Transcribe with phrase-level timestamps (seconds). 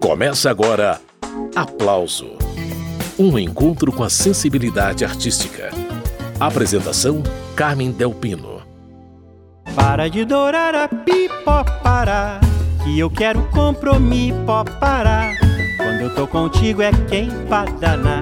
[0.00, 1.00] Começa agora
[1.54, 2.36] Aplauso
[3.18, 5.70] Um encontro com a sensibilidade artística.
[6.38, 7.22] Apresentação:
[7.56, 8.60] Carmen Delpino.
[9.74, 12.40] Para de dourar a pipa para
[12.84, 14.36] que eu quero compromisso
[14.78, 15.34] para.
[15.78, 18.20] Quando eu tô contigo é quem padana,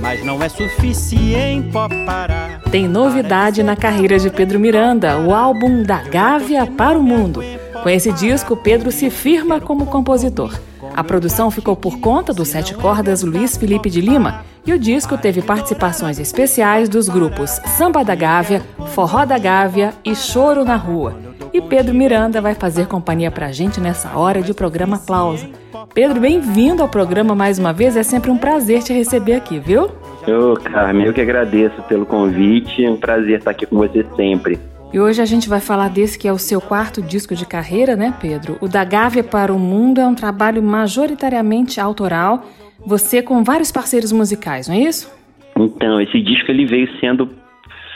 [0.00, 1.70] mas não é suficiente
[2.06, 2.60] para.
[2.70, 7.42] Tem novidade na carreira de Pedro Miranda, o álbum Da Gávea para o Mundo.
[7.82, 10.69] Com esse disco, Pedro se firma como compositor.
[10.94, 15.16] A produção ficou por conta do sete cordas Luiz Felipe de Lima e o disco
[15.16, 21.16] teve participações especiais dos grupos Samba da Gávea, Forró da Gávea e Choro na Rua.
[21.52, 25.48] E Pedro Miranda vai fazer companhia pra gente nessa hora de programa Aplauso.
[25.92, 29.90] Pedro, bem-vindo ao programa mais uma vez, é sempre um prazer te receber aqui, viu?
[30.28, 34.60] Ô, Carmen, eu que agradeço pelo convite, é um prazer estar aqui com você sempre.
[34.92, 37.94] E hoje a gente vai falar desse que é o seu quarto disco de carreira,
[37.94, 38.58] né, Pedro?
[38.60, 42.44] O Da Gávea para o Mundo é um trabalho majoritariamente autoral,
[42.84, 45.08] você com vários parceiros musicais, não é isso?
[45.56, 47.28] Então, esse disco ele veio sendo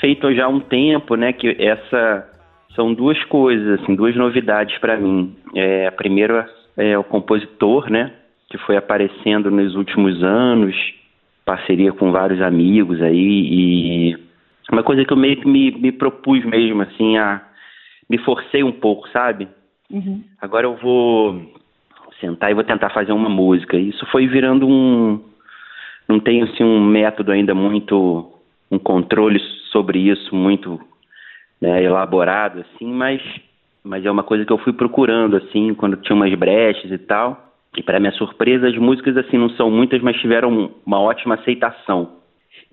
[0.00, 2.30] feito já há um tempo, né, que essa
[2.76, 5.34] são duas coisas, assim, duas novidades para mim.
[5.52, 8.12] É, a primeira é o compositor, né,
[8.48, 10.76] que foi aparecendo nos últimos anos,
[11.44, 14.23] parceria com vários amigos aí e
[14.74, 17.40] uma coisa que eu meio que me, me propus mesmo, assim, a.
[18.08, 19.48] Me forcei um pouco, sabe?
[19.90, 20.22] Uhum.
[20.40, 21.40] Agora eu vou
[22.20, 23.76] sentar e vou tentar fazer uma música.
[23.78, 25.20] Isso foi virando um.
[26.06, 28.30] Não tenho, assim, um método ainda muito.
[28.70, 29.38] Um controle
[29.70, 30.80] sobre isso muito
[31.60, 33.22] né, elaborado, assim, mas.
[33.82, 37.52] Mas é uma coisa que eu fui procurando, assim, quando tinha umas brechas e tal.
[37.76, 42.23] E para minha surpresa, as músicas, assim, não são muitas, mas tiveram uma ótima aceitação.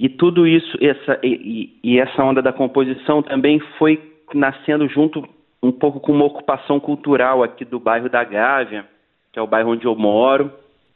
[0.02, 4.02] E tudo isso, essa, e, e essa onda da composição também foi
[4.34, 5.24] nascendo junto
[5.62, 8.84] um pouco com uma ocupação cultural aqui do bairro da Gávea,
[9.32, 10.52] que é o bairro onde eu moro,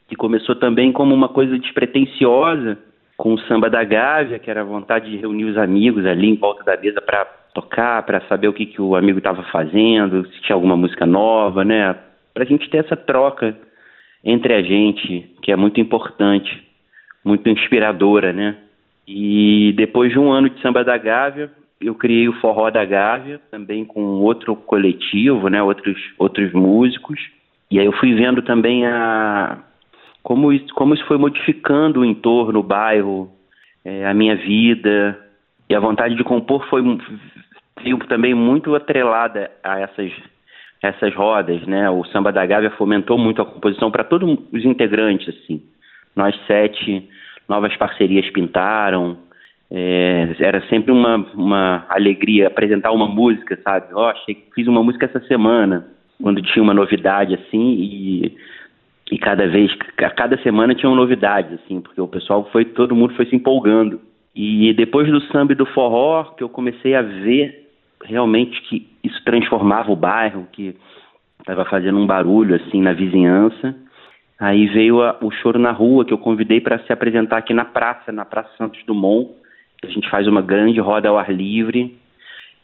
[0.08, 2.76] que começou também como uma coisa despretensiosa,
[3.16, 6.34] com o samba da Gávea, que era a vontade de reunir os amigos ali em
[6.34, 10.40] volta da mesa para tocar, para saber o que, que o amigo estava fazendo, se
[10.40, 11.96] tinha alguma música nova, né?
[12.34, 13.56] Para a gente ter essa troca
[14.24, 16.50] entre a gente, que é muito importante,
[17.24, 18.65] muito inspiradora, né?
[19.06, 21.50] E depois de um ano de samba da Gávea,
[21.80, 27.20] eu criei o Forró da Gávea, também com outro coletivo, né, outros, outros músicos.
[27.70, 29.58] E aí eu fui vendo também a,
[30.22, 33.30] como, isso, como isso foi modificando o entorno, o bairro,
[33.84, 35.16] é, a minha vida.
[35.68, 36.82] E a vontade de compor foi
[38.08, 40.10] também muito atrelada a essas,
[40.82, 41.88] essas rodas, né?
[41.90, 45.62] O Samba da Gávea fomentou muito a composição para todos os integrantes, assim.
[46.14, 47.08] Nós sete
[47.48, 49.18] novas parcerias pintaram.
[49.70, 53.86] É, era sempre uma, uma alegria apresentar uma música, sabe?
[53.92, 55.86] Ó, oh, fiz uma música essa semana,
[56.22, 58.36] quando tinha uma novidade assim, e,
[59.10, 62.94] e cada vez, a cada semana tinha uma novidade, assim, porque o pessoal foi, todo
[62.94, 64.00] mundo foi se empolgando.
[64.34, 67.66] E depois do samba e do forró, que eu comecei a ver
[68.04, 70.76] realmente que isso transformava o bairro, que
[71.40, 73.74] estava fazendo um barulho assim na vizinhança.
[74.38, 77.64] Aí veio a, o Choro na Rua, que eu convidei para se apresentar aqui na
[77.64, 79.30] praça, na Praça Santos Dumont.
[79.82, 81.96] A gente faz uma grande roda ao ar livre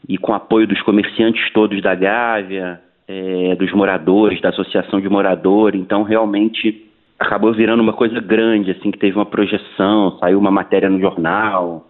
[0.07, 5.79] e com apoio dos comerciantes todos da Gávea, é, dos moradores, da Associação de Moradores.
[5.79, 6.89] Então, realmente
[7.19, 11.89] acabou virando uma coisa grande, assim, que teve uma projeção, saiu uma matéria no jornal.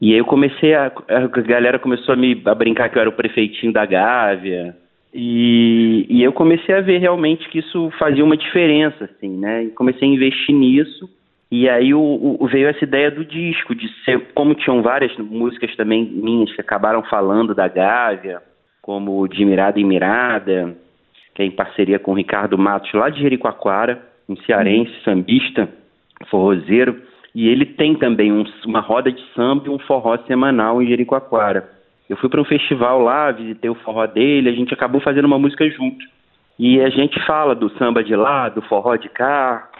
[0.00, 0.90] E aí eu comecei a.
[1.08, 4.76] A galera começou a me a brincar que eu era o prefeitinho da Gávea.
[5.14, 9.64] E, e eu comecei a ver realmente que isso fazia uma diferença, assim, né?
[9.64, 11.08] E comecei a investir nisso.
[11.50, 15.76] E aí o, o, veio essa ideia do disco, de ser, como tinham várias músicas
[15.76, 18.42] também minhas que acabaram falando da Gávea,
[18.80, 20.74] como de Mirada em Mirada,
[21.34, 25.04] que é em parceria com o Ricardo Matos, lá de Jericoacoara, um cearense, uhum.
[25.04, 25.68] sambista,
[26.30, 27.02] forrozeiro,
[27.34, 31.68] e ele tem também um, uma roda de samba e um forró semanal em Jericoacoara.
[32.12, 35.38] Eu fui para um festival lá, visitei o forró dele, a gente acabou fazendo uma
[35.38, 36.04] música junto.
[36.58, 39.70] E a gente fala do samba de lá, do forró de cá,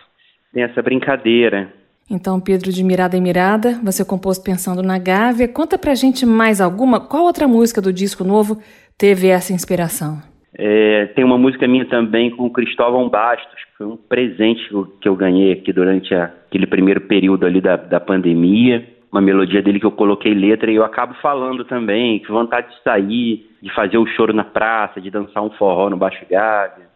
[0.51, 1.71] tem essa brincadeira.
[2.11, 5.47] Então, Pedro de Mirada em Mirada, você compôs pensando na Gávea.
[5.47, 7.01] Conta pra gente mais alguma.
[7.01, 8.62] Qual outra música do disco novo
[8.97, 10.17] teve essa inspiração?
[10.56, 14.67] É, tem uma música minha também com o Cristóvão Bastos, que foi um presente
[15.03, 19.61] que eu ganhei aqui durante a, aquele primeiro período ali da, da pandemia uma melodia
[19.61, 23.73] dele que eu coloquei letra e eu acabo falando também, que vontade de sair, de
[23.75, 26.87] fazer o choro na praça, de dançar um forró no Baixo Gávea.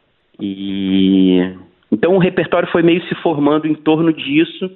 [0.40, 1.54] E
[1.92, 4.70] então o repertório foi meio se formando em torno disso.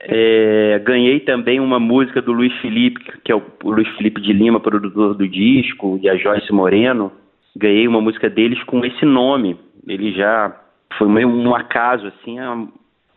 [0.00, 4.60] É, ganhei também uma música do Luiz Felipe, que é o, Luiz Felipe de Lima,
[4.60, 7.10] produtor do disco, e a Joyce Moreno.
[7.56, 9.56] Ganhei uma música deles com esse nome.
[9.86, 10.54] Eles já
[10.96, 12.36] foi meio um acaso, assim.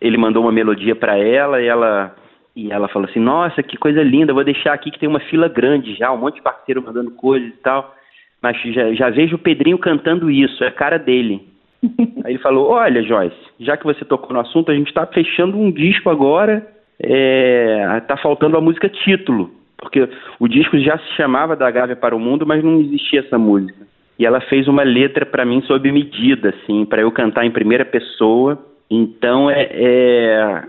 [0.01, 2.15] Ele mandou uma melodia para ela e ela
[2.57, 5.47] e ela falou assim: Nossa, que coisa linda, vou deixar aqui que tem uma fila
[5.47, 7.95] grande já, um monte de parceiro mandando coisas e tal.
[8.41, 11.47] Mas já, já vejo o Pedrinho cantando isso, é a cara dele.
[12.25, 15.55] Aí ele falou: Olha, Joyce, já que você tocou no assunto, a gente está fechando
[15.55, 16.67] um disco agora,
[16.99, 20.09] é, tá faltando a música título, porque
[20.39, 23.85] o disco já se chamava Da Gávea para o Mundo, mas não existia essa música.
[24.17, 27.85] E ela fez uma letra para mim sob medida, assim, para eu cantar em primeira
[27.85, 28.57] pessoa.
[28.89, 30.63] Então é, é,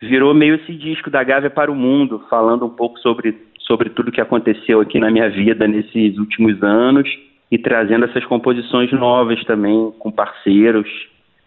[0.00, 4.12] virou meio esse disco da Gávea para o Mundo, falando um pouco sobre, sobre tudo
[4.12, 7.08] que aconteceu aqui na minha vida nesses últimos anos
[7.50, 10.88] e trazendo essas composições novas também com parceiros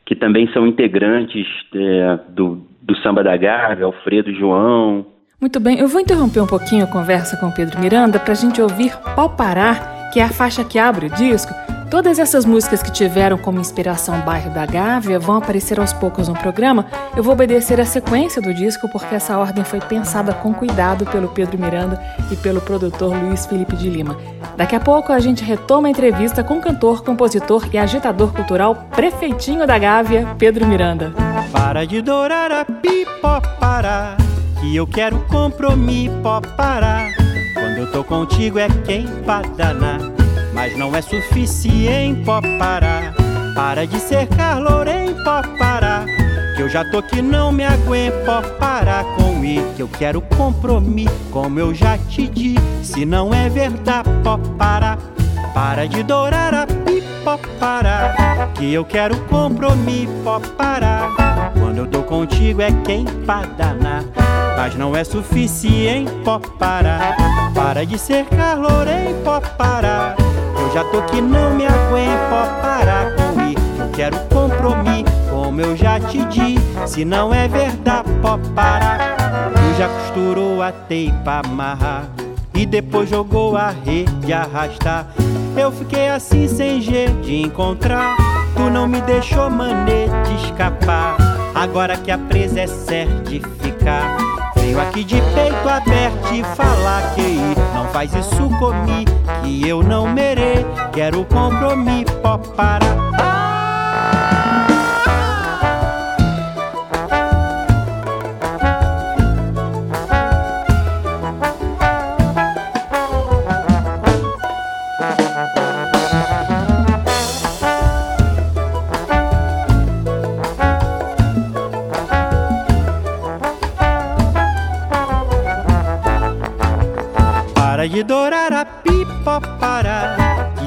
[0.06, 5.06] que também são integrantes é, do, do Samba da Gávea, Alfredo João.
[5.40, 8.36] Muito bem, eu vou interromper um pouquinho a conversa com o Pedro Miranda para a
[8.36, 11.54] gente ouvir Pau Parar, que é a faixa que abre o disco
[11.94, 16.28] Todas essas músicas que tiveram como inspiração o bairro da Gávea vão aparecer aos poucos
[16.28, 16.88] no programa.
[17.16, 21.28] Eu vou obedecer a sequência do disco porque essa ordem foi pensada com cuidado pelo
[21.28, 24.18] Pedro Miranda e pelo produtor Luiz Felipe de Lima.
[24.58, 28.88] Daqui a pouco a gente retoma a entrevista com o cantor, compositor e agitador cultural
[28.96, 31.14] prefeitinho da Gávea, Pedro Miranda.
[31.52, 32.66] Para de dourar a
[33.60, 34.18] para
[34.60, 36.16] que eu quero compromisso
[36.58, 37.12] para.
[37.54, 40.23] Quando eu tô contigo é quem padanar
[40.54, 43.14] mas não é suficiente, pó parar.
[43.56, 46.06] Para de cercar Lorém, pó parar.
[46.56, 49.64] Que eu já tô que não me aguento, pó parar com ir.
[49.76, 52.62] Que eu quero compromisso, como eu já te disse.
[52.84, 54.98] Se não é verdade, pó parar.
[55.54, 58.52] Para de dourar a pipa, parar.
[58.54, 61.52] Que eu quero compromisso, pó parar.
[61.60, 64.04] Quando eu tô contigo é quem padanar.
[64.56, 67.16] Mas não é suficiente, pó parar.
[67.54, 70.23] Para de cercar Lorém, pó parar.
[70.74, 73.34] Já tô que não me aguento, pode parar com.
[73.84, 76.64] Eu quero compromisso, como eu já te disse.
[76.88, 79.16] Se não é verdade, pode parar.
[79.52, 82.10] Tu já costurou a teipa amarrar
[82.56, 85.08] e depois jogou a rede arrastar.
[85.56, 88.18] Eu fiquei assim sem jeito de encontrar.
[88.56, 91.18] Tu não me deixou maneira de escapar.
[91.54, 94.33] Agora que a presa é certificar.
[94.74, 97.38] Venho aqui de peito aberto e falar que
[97.76, 99.12] não faz isso comigo,
[99.44, 100.66] que eu não merei.
[100.92, 102.12] Quero compromisso,
[102.56, 103.13] para.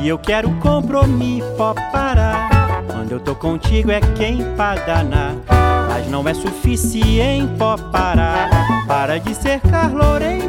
[0.06, 1.48] E eu quero compromisso
[1.90, 2.48] parar.
[2.86, 5.34] Quando eu tô contigo é quem padanar
[5.88, 7.52] Mas não é suficiente
[7.90, 8.48] parar.
[8.86, 10.42] Para de cercar Lorém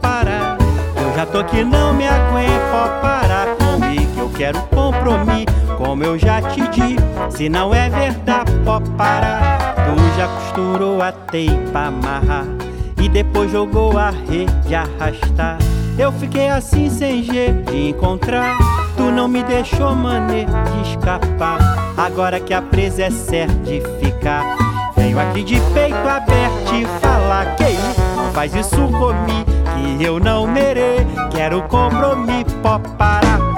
[0.00, 0.58] parar.
[1.00, 4.18] Eu já tô que não me aguento parar comigo.
[4.18, 7.36] Eu quero compromisso como eu já te disse.
[7.36, 8.50] Se não é verdade
[8.96, 9.76] parar.
[9.76, 12.46] Tu já costurou a teipa amarrar.
[13.00, 15.58] E depois jogou a rede arrastar.
[15.96, 18.73] Eu fiquei assim sem jeito de encontrar.
[18.96, 21.58] Tu não me deixou maneira de escapar.
[21.96, 24.56] Agora que a presa é certificar.
[24.96, 27.72] Venho aqui de peito aberto e falar que
[28.16, 31.06] não faz isso comigo, que eu não merei.
[31.30, 32.56] Quero compromisso,
[32.96, 33.53] parar.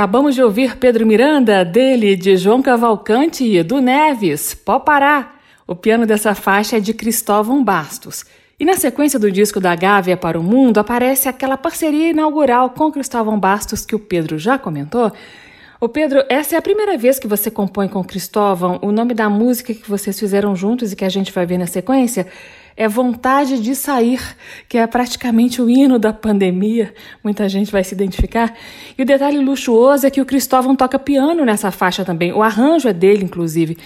[0.00, 5.32] Acabamos de ouvir Pedro Miranda, dele, de João Cavalcante e Edu Neves, Pó Pará.
[5.66, 8.24] O piano dessa faixa é de Cristóvão Bastos.
[8.58, 12.90] E na sequência do disco da Gávea para o Mundo aparece aquela parceria inaugural com
[12.90, 15.12] Cristóvão Bastos que o Pedro já comentou.
[15.82, 18.78] Ô Pedro, essa é a primeira vez que você compõe com Cristóvão.
[18.82, 21.66] O nome da música que vocês fizeram juntos e que a gente vai ver na
[21.66, 22.26] sequência
[22.76, 24.20] é Vontade de Sair,
[24.68, 26.92] que é praticamente o hino da pandemia.
[27.24, 28.52] Muita gente vai se identificar.
[28.98, 32.30] E o detalhe luxuoso é que o Cristóvão toca piano nessa faixa também.
[32.30, 33.78] O arranjo é dele, inclusive.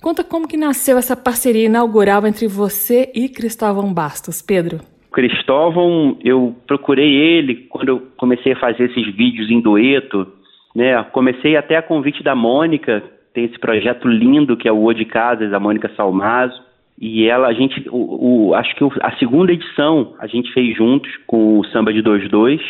[0.00, 4.80] Conta como que nasceu essa parceria inaugural entre você e Cristóvão Bastos, Pedro.
[5.12, 10.40] Cristóvão, eu procurei ele quando eu comecei a fazer esses vídeos em dueto,
[10.74, 11.02] né?
[11.12, 13.02] Comecei até a convite da Mônica,
[13.34, 16.60] tem esse projeto lindo que é o O de Casas, a Mônica Salmazo.
[17.00, 21.10] E ela, a gente, o, o acho que a segunda edição a gente fez juntos
[21.26, 22.60] com o Samba de 22.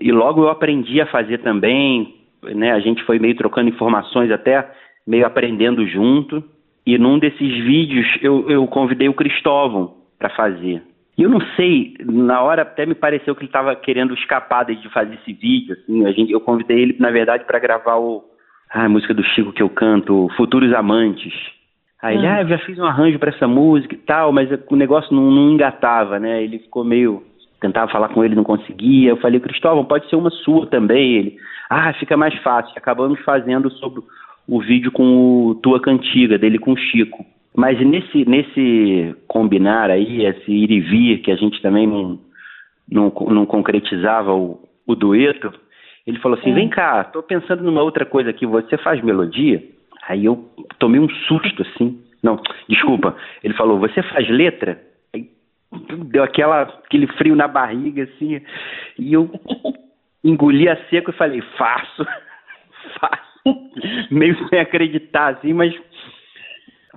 [0.00, 2.72] E logo eu aprendi a fazer também, né?
[2.72, 4.68] A gente foi meio trocando informações, até
[5.06, 6.42] meio aprendendo junto.
[6.86, 10.82] E num desses vídeos eu, eu convidei o Cristóvão para fazer.
[11.16, 14.88] E eu não sei, na hora até me pareceu que ele estava querendo escapar de
[14.88, 15.74] fazer esse vídeo.
[15.74, 18.24] Assim, a gente, eu convidei ele, na verdade, para gravar o,
[18.72, 21.34] ah, a música do Chico que eu canto, Futuros Amantes.
[22.00, 22.30] Aí ele, hum.
[22.30, 25.52] ah, já fiz um arranjo para essa música e tal, mas o negócio não, não,
[25.52, 26.42] engatava, né?
[26.42, 27.22] Ele ficou meio.
[27.60, 29.10] Tentava falar com ele, não conseguia.
[29.10, 31.14] Eu falei, Cristóvão, pode ser uma sua também.
[31.14, 31.36] Ele,
[31.70, 32.72] ah, fica mais fácil.
[32.76, 34.02] Acabamos fazendo sobre
[34.48, 37.24] o vídeo com o Tua Cantiga, dele com o Chico.
[37.54, 42.18] Mas nesse, nesse combinar aí, esse ir e vir, que a gente também não,
[42.90, 45.52] não, não concretizava o, o dueto,
[46.06, 46.54] ele falou assim: é.
[46.54, 49.62] vem cá, tô pensando numa outra coisa aqui, você faz melodia?
[50.08, 52.02] Aí eu tomei um susto assim.
[52.22, 53.16] Não, desculpa.
[53.42, 54.80] Ele falou: Você faz letra?
[55.14, 55.28] Aí
[56.06, 58.40] deu aquela, aquele frio na barriga assim.
[58.98, 59.30] E eu
[60.24, 62.06] engoli a seco e falei: Faço,
[62.98, 63.32] faço.
[64.10, 65.74] Meio sem acreditar assim, mas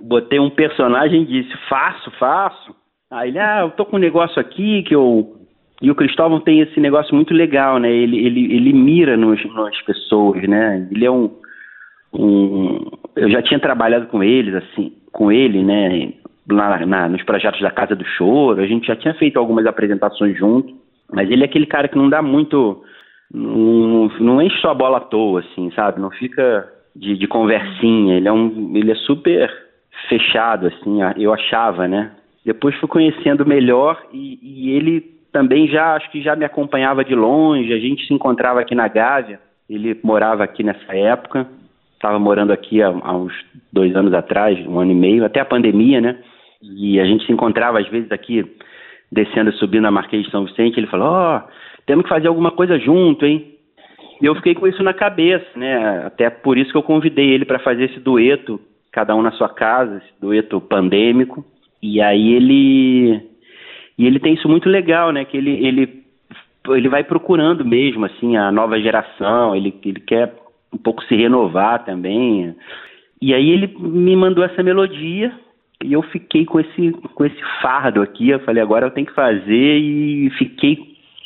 [0.00, 2.74] botei um personagem e disse: Faço, faço.
[3.10, 5.34] Aí ele: Ah, eu tô com um negócio aqui que eu.
[5.82, 7.90] E o Cristóvão tem esse negócio muito legal, né?
[7.90, 10.88] Ele, ele, ele mira nos, nas pessoas, né?
[10.90, 11.30] Ele é um
[12.18, 12.80] um,
[13.14, 16.12] eu já tinha trabalhado com eles, assim, com ele, né,
[16.50, 20.36] lá na, nos projetos da Casa do Choro, a gente já tinha feito algumas apresentações
[20.38, 20.72] junto,
[21.12, 22.82] mas ele é aquele cara que não dá muito,
[23.32, 28.28] não, não enche sua bola à toa, assim, sabe, não fica de, de conversinha, ele
[28.28, 29.65] é um, ele é super
[30.08, 32.12] fechado, assim, eu achava, né,
[32.44, 35.00] depois fui conhecendo melhor e, e ele
[35.32, 38.88] também já, acho que já me acompanhava de longe, a gente se encontrava aqui na
[38.88, 41.46] Gávea, ele morava aqui nessa época,
[41.92, 43.32] estava morando aqui há, há, uns
[43.72, 46.16] dois anos atrás, um ano e meio, até a pandemia, né?
[46.62, 48.44] E a gente se encontrava às vezes aqui,
[49.10, 50.78] descendo e subindo a Marquês de São Vicente.
[50.78, 51.40] Ele falou: Ó, oh,
[51.84, 53.54] temos que fazer alguma coisa junto, hein?
[54.20, 56.06] E eu fiquei com isso na cabeça, né?
[56.06, 58.58] Até por isso que eu convidei ele para fazer esse dueto,
[58.96, 61.44] cada um na sua casa, esse dueto pandêmico.
[61.82, 63.20] E aí ele.
[63.98, 65.26] E ele tem isso muito legal, né?
[65.26, 66.02] Que ele, ele,
[66.68, 70.34] ele vai procurando mesmo, assim, a nova geração, ele, ele quer
[70.72, 72.54] um pouco se renovar também.
[73.20, 75.30] E aí ele me mandou essa melodia
[75.84, 78.30] e eu fiquei com esse, com esse fardo aqui.
[78.30, 80.78] Eu falei, agora eu tenho que fazer e fiquei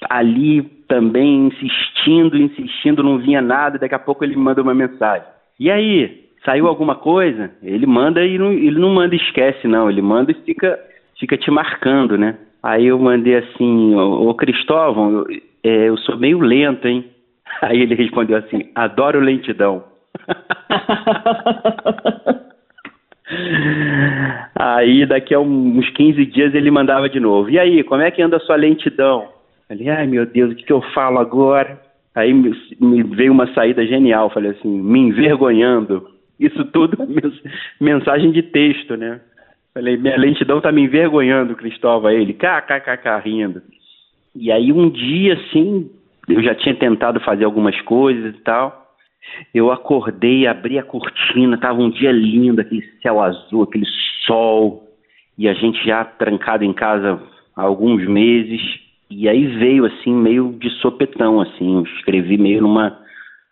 [0.09, 3.79] ali também insistindo, insistindo, não vinha nada.
[3.79, 5.27] Daqui a pouco ele me mandou uma mensagem.
[5.59, 7.51] E aí, saiu alguma coisa?
[7.63, 9.91] Ele manda e não, ele não manda e esquece, não.
[9.91, 10.79] Ele manda e fica,
[11.19, 12.37] fica te marcando, né?
[12.63, 15.27] Aí eu mandei assim, ô Cristóvão, eu,
[15.65, 17.07] é, eu sou meio lento, hein?
[17.63, 19.85] Aí ele respondeu assim: adoro lentidão.
[24.57, 27.51] aí daqui a uns 15 dias ele mandava de novo.
[27.51, 29.29] E aí, como é que anda a sua lentidão?
[29.69, 31.81] Falei, ai meu Deus, o que, que eu falo agora?
[32.15, 36.07] Aí me, me veio uma saída genial, falei assim, me envergonhando.
[36.41, 36.97] Isso tudo
[37.79, 39.21] mensagem de texto, né?
[39.75, 42.11] Falei, minha lentidão tá me envergonhando, Cristóvão.
[42.11, 43.63] Ele, kkkk, rindo.
[44.35, 45.91] E aí um dia, assim,
[46.27, 48.87] eu já tinha tentado fazer algumas coisas e tal.
[49.53, 53.87] Eu acordei, abri a cortina, tava um dia lindo, aquele céu azul, aquele
[54.27, 54.89] sol,
[55.37, 57.21] e a gente já trancado em casa
[57.55, 58.63] há alguns meses.
[59.11, 62.99] E aí veio assim, meio de sopetão, assim, escrevi meio numa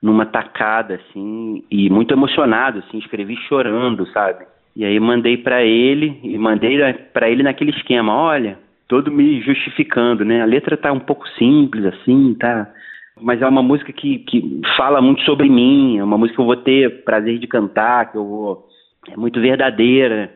[0.02, 4.46] numa tacada assim, e muito emocionado assim, escrevi chorando, sabe?
[4.76, 6.78] E aí mandei para ele e mandei
[7.12, 10.40] para ele naquele esquema, olha, todo me justificando, né?
[10.40, 12.72] A letra tá um pouco simples, assim, tá?
[13.20, 16.46] Mas é uma música que, que fala muito sobre mim, é uma música que eu
[16.46, 18.68] vou ter prazer de cantar, que eu vou.
[19.10, 20.32] É muito verdadeira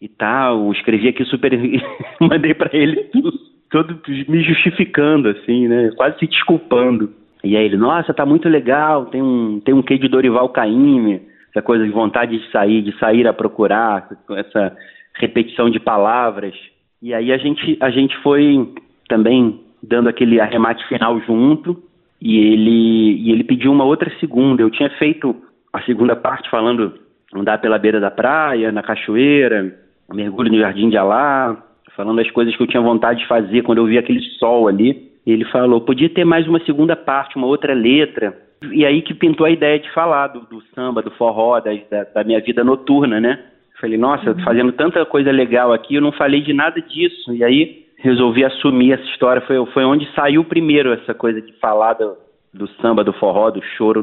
[0.00, 0.70] e tal.
[0.72, 1.52] Escrevi aqui super.
[2.20, 3.32] mandei para ele tudo,
[3.70, 5.90] todo me justificando, assim, né?
[5.96, 7.12] Quase se desculpando.
[7.46, 11.22] E aí ele, nossa, tá muito legal, tem um, tem um quê de Dorival Caymmi,
[11.50, 14.76] essa coisa de vontade de sair, de sair a procurar, essa
[15.14, 16.54] repetição de palavras.
[17.00, 18.74] E aí a gente, a gente foi
[19.08, 21.80] também dando aquele arremate final junto
[22.20, 24.62] e ele, e ele pediu uma outra segunda.
[24.62, 25.34] Eu tinha feito
[25.72, 26.94] a segunda parte falando
[27.34, 29.74] andar pela beira da praia, na cachoeira,
[30.12, 31.56] mergulho no jardim de Alá,
[31.94, 35.12] falando as coisas que eu tinha vontade de fazer quando eu vi aquele sol ali.
[35.26, 38.36] Ele falou, podia ter mais uma segunda parte, uma outra letra.
[38.72, 41.72] E aí que pintou a ideia de falar do, do samba, do forró, da,
[42.14, 43.38] da, minha vida noturna, né?
[43.80, 44.44] Falei, nossa, uhum.
[44.44, 47.34] fazendo tanta coisa legal aqui, eu não falei de nada disso.
[47.34, 49.42] E aí resolvi assumir essa história.
[49.42, 52.16] Foi, foi onde saiu primeiro essa coisa de falar do,
[52.54, 54.02] do samba, do forró, do choro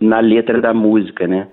[0.00, 1.48] na letra da música, né?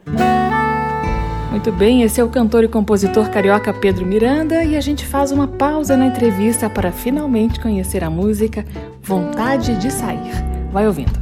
[1.54, 5.32] Muito bem, esse é o cantor e compositor carioca Pedro Miranda e a gente faz
[5.32, 8.66] uma pausa na entrevista para finalmente conhecer a música
[9.04, 10.34] Vontade de Sair.
[10.72, 11.14] Vai ouvindo.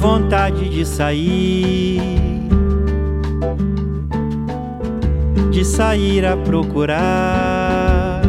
[0.00, 2.00] Vontade de sair,
[5.50, 8.22] de sair a procurar.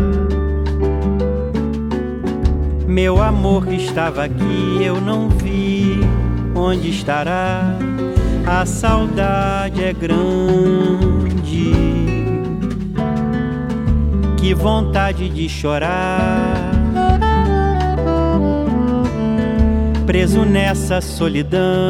[2.86, 5.98] Meu amor que estava aqui, eu não vi
[6.54, 7.78] onde estará.
[8.46, 11.72] A saudade é grande.
[14.36, 16.81] Que vontade de chorar
[20.12, 21.90] preso nessa solidão.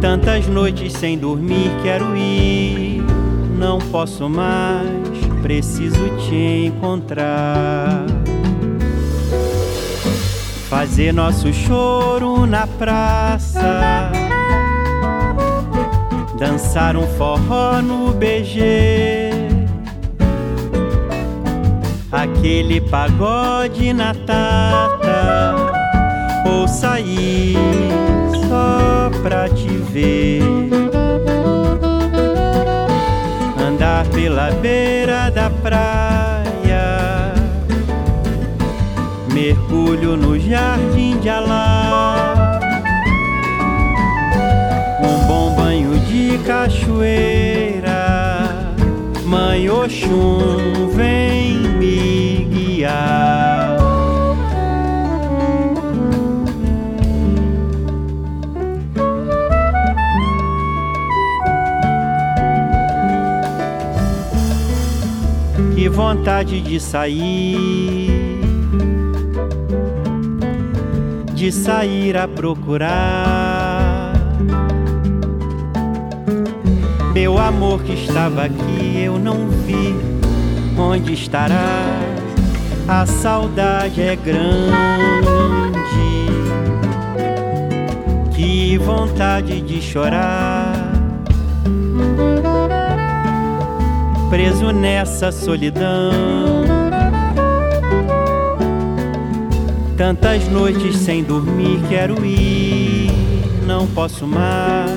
[0.00, 3.02] Tantas noites sem dormir, quero ir,
[3.58, 4.88] não posso mais,
[5.42, 8.06] preciso te encontrar.
[10.70, 14.10] Fazer nosso choro na praça,
[16.38, 19.21] dançar um forró no BG
[22.22, 25.56] aquele pagode na tata
[26.46, 27.56] ou sair
[28.48, 30.40] só pra te ver.
[33.58, 37.34] Andar pela beira da praia,
[39.32, 42.60] mergulho no jardim de Alá.
[45.02, 47.61] Um bom banho de cachoeira,
[49.52, 53.76] mãe Oxum vem me guiar.
[65.74, 68.40] Que vontade de sair,
[71.34, 73.51] de sair a procurar.
[77.12, 79.94] Meu amor que estava aqui eu não vi
[80.78, 81.84] onde estará?
[82.88, 84.42] A saudade é grande.
[88.34, 90.72] Que vontade de chorar.
[94.30, 96.10] Preso nessa solidão.
[99.98, 103.12] Tantas noites sem dormir, quero ir.
[103.66, 104.90] Não posso mais,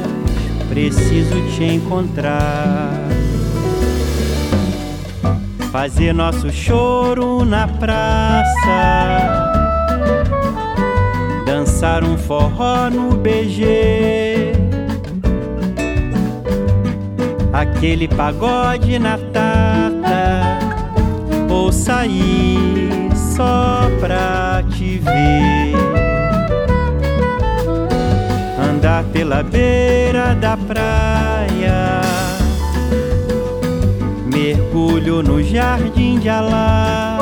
[0.75, 2.91] preciso te encontrar.
[5.71, 9.31] Fazer nosso choro na praça,
[11.45, 14.51] dançar um forró no BG,
[17.53, 20.59] aquele pagode na tata,
[21.49, 25.74] ou sair só pra te ver.
[29.15, 32.01] Pela beira da praia
[34.25, 37.17] mergulho no jardim de Alá.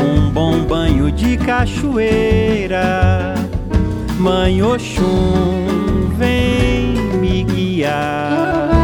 [0.00, 3.36] Um bom banho de cachoeira,
[4.18, 8.75] Mãe Oxum vem me guiar.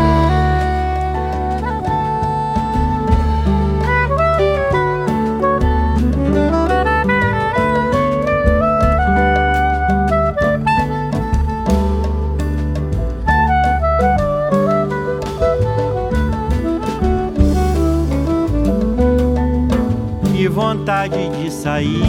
[21.52, 22.00] Sair.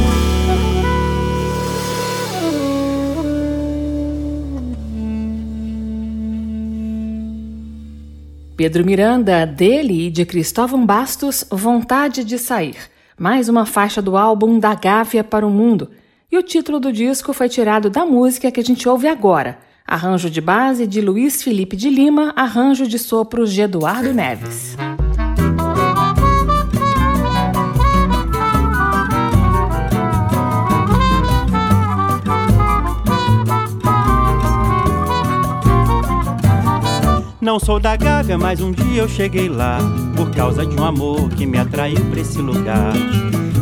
[8.56, 12.78] Pedro Miranda, dele e de Cristóvão Bastos, Vontade de Sair.
[13.20, 15.92] Mais uma faixa do álbum Da Gávea para o Mundo.
[16.32, 19.60] E o título do disco foi tirado da música que a gente ouve agora.
[19.86, 24.78] Arranjo de base de Luiz Felipe de Lima, arranjo de sopros de Eduardo Neves.
[37.44, 39.78] Não sou da Gávea, mas um dia eu cheguei lá
[40.16, 42.94] por causa de um amor que me atraiu pra esse lugar.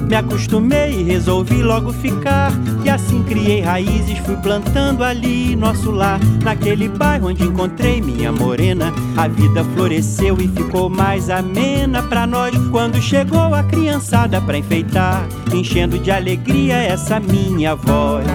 [0.08, 2.52] Me acostumei e resolvi logo ficar.
[2.86, 6.20] E assim criei raízes, fui plantando ali nosso lar.
[6.44, 8.94] Naquele bairro onde encontrei minha morena.
[9.17, 12.56] A vida floresceu e ficou mais amena pra nós.
[12.70, 18.28] Quando chegou a criançada pra enfeitar, enchendo de alegria essa minha voz.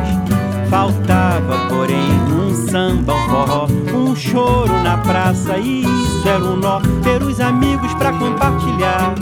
[0.69, 2.26] Faltava, porém,
[2.71, 5.57] samba, um forró, um choro na praça.
[5.57, 9.15] E isso era um nó, ter os amigos pra compartilhar.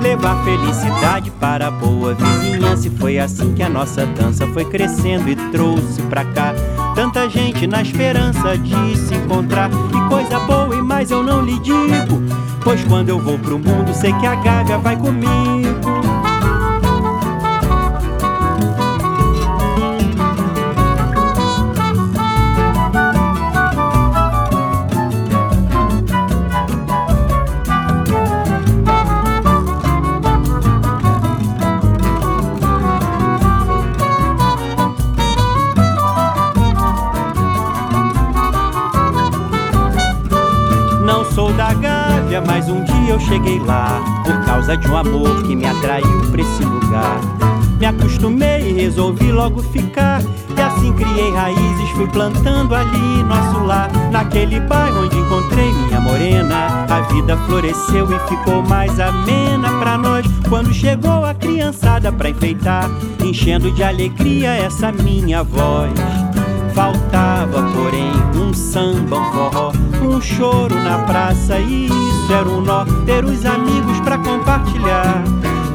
[0.00, 2.88] Levar felicidade para a boa vizinhança.
[2.88, 6.54] E foi assim que a nossa dança foi crescendo e trouxe pra cá
[6.94, 9.70] tanta gente na esperança de se encontrar.
[9.70, 12.22] E coisa boa e mais eu não lhe digo.
[12.64, 15.61] Pois quando eu vou pro mundo, sei que a Gávea vai comigo.
[44.72, 47.20] Causa de um amor que me atraiu pra esse lugar.
[47.78, 50.22] Me acostumei e resolvi logo ficar.
[50.56, 53.90] E assim criei raízes, fui plantando ali nosso lar.
[54.10, 56.86] Naquele bairro onde encontrei minha morena.
[56.88, 60.26] A vida floresceu e ficou mais amena pra nós.
[60.48, 62.88] Quando chegou a criançada pra enfeitar,
[63.24, 65.92] enchendo de alegria essa minha voz.
[66.74, 71.58] Faltava, porém, um samba, um forró, um choro na praça.
[71.58, 75.22] E isso era um nó, ter os amigos para compartilhar.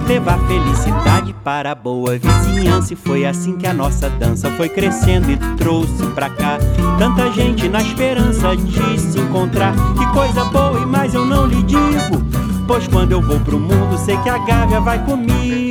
[0.08, 2.94] Levar felicidade para a boa vizinhança.
[2.94, 6.58] E foi assim que a nossa dança foi crescendo e trouxe pra cá
[6.98, 9.74] tanta gente na esperança de se encontrar.
[9.98, 12.24] Que coisa boa e mais eu não lhe digo.
[12.66, 15.67] Pois quando eu vou pro mundo, sei que a Gávea vai comigo.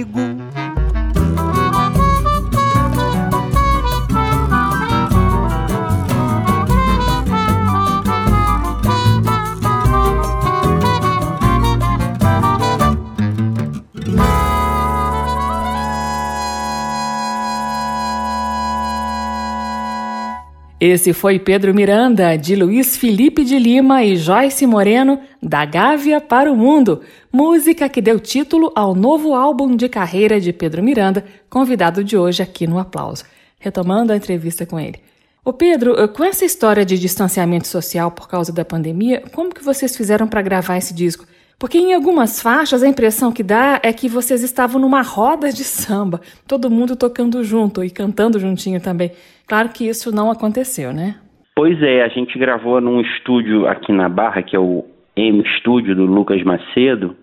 [20.88, 26.51] Esse foi Pedro Miranda, de Luiz Felipe de Lima e Joyce Moreno, da Gávea para
[26.53, 27.01] o Mundo,
[27.33, 32.40] música que deu título ao novo álbum de carreira de Pedro Miranda, convidado de hoje
[32.40, 33.25] aqui no Aplauso.
[33.59, 35.01] Retomando a entrevista com ele.
[35.44, 39.96] Ô Pedro, com essa história de distanciamento social por causa da pandemia, como que vocês
[39.96, 41.27] fizeram para gravar esse disco?
[41.59, 45.64] Porque em algumas faixas a impressão que dá é que vocês estavam numa roda de
[45.64, 49.11] samba, todo mundo tocando junto e cantando juntinho também.
[49.47, 51.16] Claro que isso não aconteceu, né?
[51.55, 54.85] Pois é, a gente gravou num estúdio aqui na Barra, que é o
[55.16, 57.16] M Estúdio do Lucas Macedo,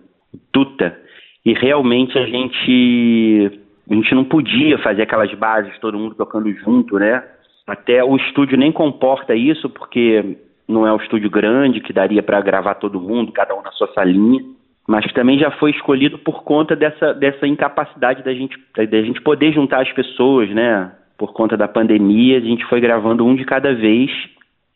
[0.50, 0.98] Tuta,
[1.46, 6.98] e realmente a gente a gente não podia fazer aquelas bases, todo mundo tocando junto,
[6.98, 7.22] né?
[7.66, 12.40] Até o estúdio nem comporta isso, porque não é um estúdio grande que daria para
[12.40, 14.42] gravar todo mundo, cada um na sua salinha,
[14.86, 19.52] mas também já foi escolhido por conta dessa, dessa incapacidade da gente, da gente poder
[19.52, 20.92] juntar as pessoas, né?
[21.16, 24.10] Por conta da pandemia, a gente foi gravando um de cada vez.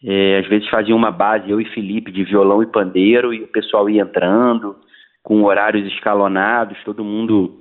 [0.05, 3.49] É, às vezes fazia uma base, eu e Felipe, de violão e pandeiro, e o
[3.49, 4.77] pessoal ia entrando,
[5.23, 7.59] com horários escalonados, todo mundo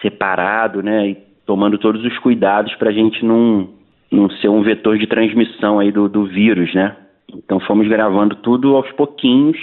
[0.00, 1.08] separado, né?
[1.08, 3.70] E tomando todos os cuidados para a gente não,
[4.12, 6.94] não ser um vetor de transmissão aí do, do vírus, né?
[7.34, 9.56] Então fomos gravando tudo aos pouquinhos.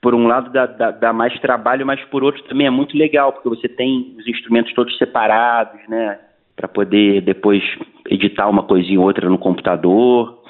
[0.00, 3.32] Por um lado dá, dá, dá, mais trabalho, mas por outro também é muito legal,
[3.32, 6.18] porque você tem os instrumentos todos separados, né?
[6.54, 7.62] Para poder depois
[8.08, 10.42] editar uma coisinha ou outra no computador.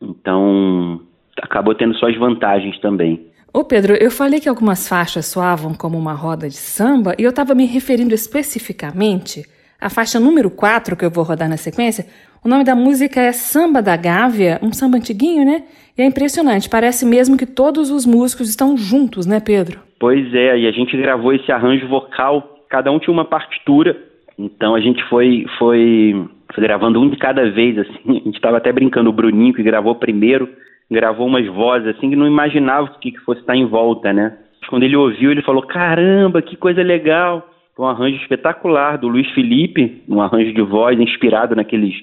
[0.00, 1.00] Então
[1.40, 3.28] acabou tendo suas vantagens também.
[3.52, 7.30] Ô Pedro, eu falei que algumas faixas soavam como uma roda de samba e eu
[7.30, 9.44] estava me referindo especificamente
[9.80, 12.04] à faixa número 4 que eu vou rodar na sequência,
[12.44, 15.64] o nome da música é Samba da Gávea, um samba antiguinho, né?
[15.96, 19.80] E é impressionante, parece mesmo que todos os músicos estão juntos, né, Pedro?
[19.98, 23.96] Pois é, e a gente gravou esse arranjo vocal, cada um tinha uma partitura,
[24.38, 28.58] então a gente foi, foi, foi gravando um de cada vez, assim, a gente estava
[28.58, 30.46] até brincando, o Bruninho que gravou primeiro,
[30.90, 34.36] gravou umas vozes assim que não imaginava o que, que fosse estar em volta, né?
[34.68, 37.48] Quando ele ouviu, ele falou, caramba, que coisa legal!
[37.78, 41.94] Um arranjo espetacular do Luiz Felipe, um arranjo de voz inspirado naqueles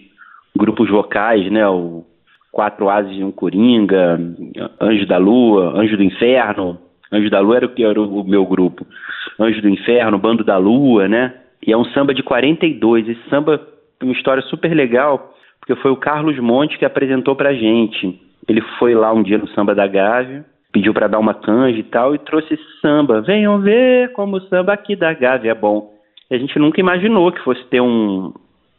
[0.56, 1.68] grupos vocais, né?
[1.68, 2.04] O
[2.52, 4.20] Quatro Ases e um Coringa,
[4.80, 6.78] Anjo da Lua, Anjo do Inferno.
[7.12, 8.86] Anjo da Lua era o que era o meu grupo.
[9.40, 11.34] Anjo do Inferno, Bando da Lua, né?
[11.66, 13.08] E é um samba de 42.
[13.08, 13.58] Esse samba
[14.00, 18.20] tem uma história super legal, porque foi o Carlos Monte que apresentou pra gente.
[18.48, 21.84] Ele foi lá um dia no Samba da Gávea pediu para dar uma canja e
[21.84, 23.22] tal, e trouxe esse samba.
[23.22, 25.94] Venham ver como o samba aqui da Gávea é bom.
[26.30, 28.34] E a gente nunca imaginou que fosse ter um,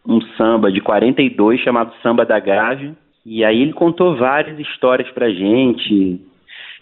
[0.07, 2.95] um samba de 42 chamado Samba da Gávea.
[3.25, 6.21] E aí ele contou várias histórias pra gente.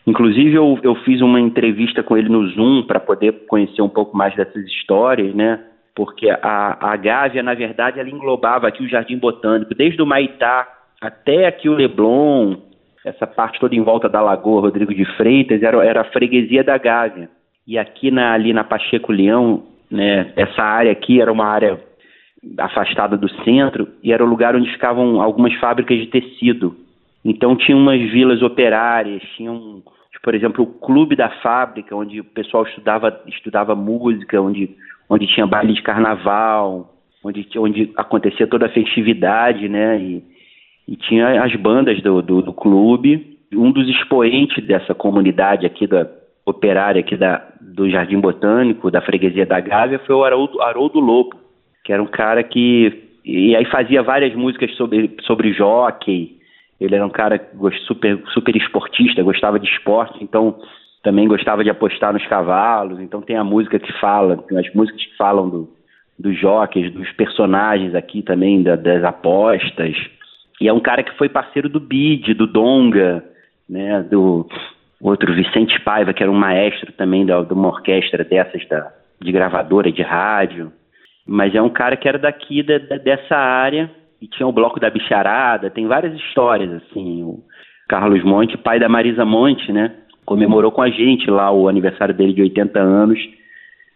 [0.07, 4.17] Inclusive eu, eu fiz uma entrevista com ele no Zoom para poder conhecer um pouco
[4.17, 5.61] mais dessas histórias, né?
[5.95, 10.67] Porque a, a Gávea, na verdade, ela englobava aqui o Jardim Botânico, desde o Maitá
[11.01, 12.57] até aqui o Leblon,
[13.05, 16.77] essa parte toda em volta da Lagoa Rodrigo de Freitas, era, era a freguesia da
[16.79, 17.29] Gávea.
[17.67, 21.81] E aqui na, ali na Pacheco Leão, né, essa área aqui era uma área
[22.59, 26.77] afastada do centro e era o lugar onde ficavam algumas fábricas de tecido.
[27.25, 29.83] Então tinha umas vilas operárias, tinha um,
[30.23, 34.71] por exemplo, o clube da fábrica, onde o pessoal estudava, estudava música, onde,
[35.09, 39.99] onde tinha baile de carnaval, onde, onde acontecia toda a festividade, né?
[39.99, 40.25] E,
[40.89, 43.39] e tinha as bandas do, do, do clube.
[43.53, 46.07] Um dos expoentes dessa comunidade aqui da
[46.45, 51.37] operária aqui da, do Jardim Botânico, da freguesia da Gávea, foi o Haroldo, Haroldo Lobo,
[51.85, 56.39] que era um cara que e aí fazia várias músicas sobre sobre jockey.
[56.81, 57.41] Ele era um cara
[57.87, 60.57] super super esportista, gostava de esporte, então
[61.03, 63.01] também gostava de apostar nos cavalos.
[63.01, 65.69] Então tem a música que fala, tem as músicas que falam do,
[66.19, 69.97] dos jockeys, dos personagens aqui também da, das apostas.
[70.61, 73.25] E é um cara que foi parceiro do Bid, do Donga,
[73.69, 74.47] né, do
[75.01, 79.33] outro Vicente Paiva, que era um maestro também da, de uma orquestra dessas da, de
[79.33, 80.71] gravadora de rádio.
[81.33, 83.89] Mas é um cara que era daqui da, da, dessa área
[84.21, 87.23] e tinha o bloco da bicharada, tem várias histórias assim.
[87.23, 87.39] O
[87.89, 89.93] Carlos Monte, pai da Marisa Monte, né,
[90.27, 93.21] comemorou com a gente lá o aniversário dele de 80 anos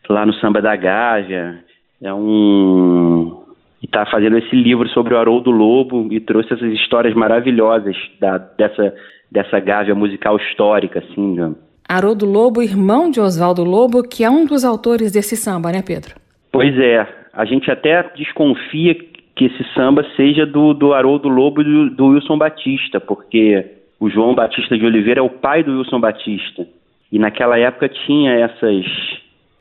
[0.08, 1.58] lá no Samba da Gávea.
[2.00, 3.42] É um
[3.82, 8.38] e está fazendo esse livro sobre o Haroldo Lobo e trouxe essas histórias maravilhosas da,
[8.38, 8.94] dessa,
[9.30, 11.34] dessa gávea musical histórica, assim.
[11.34, 11.52] Né?
[11.88, 16.14] Haroldo Lobo, irmão de Oswaldo Lobo, que é um dos autores desse samba, né, Pedro?
[16.52, 17.23] Pois é.
[17.36, 22.06] A gente até desconfia que esse samba seja do, do Haroldo Lobo e do, do
[22.08, 23.64] Wilson Batista, porque
[23.98, 26.66] o João Batista de Oliveira é o pai do Wilson Batista.
[27.10, 28.84] E naquela época tinha essas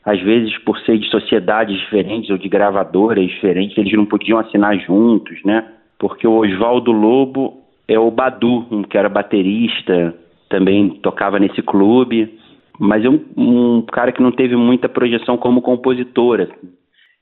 [0.05, 4.77] às vezes por ser de sociedades diferentes ou de gravadoras diferentes, eles não podiam assinar
[4.79, 5.65] juntos, né?
[5.97, 10.13] Porque o Oswaldo Lobo é o Badu, que era baterista,
[10.49, 12.37] também tocava nesse clube,
[12.77, 16.47] mas é um, um cara que não teve muita projeção como compositor.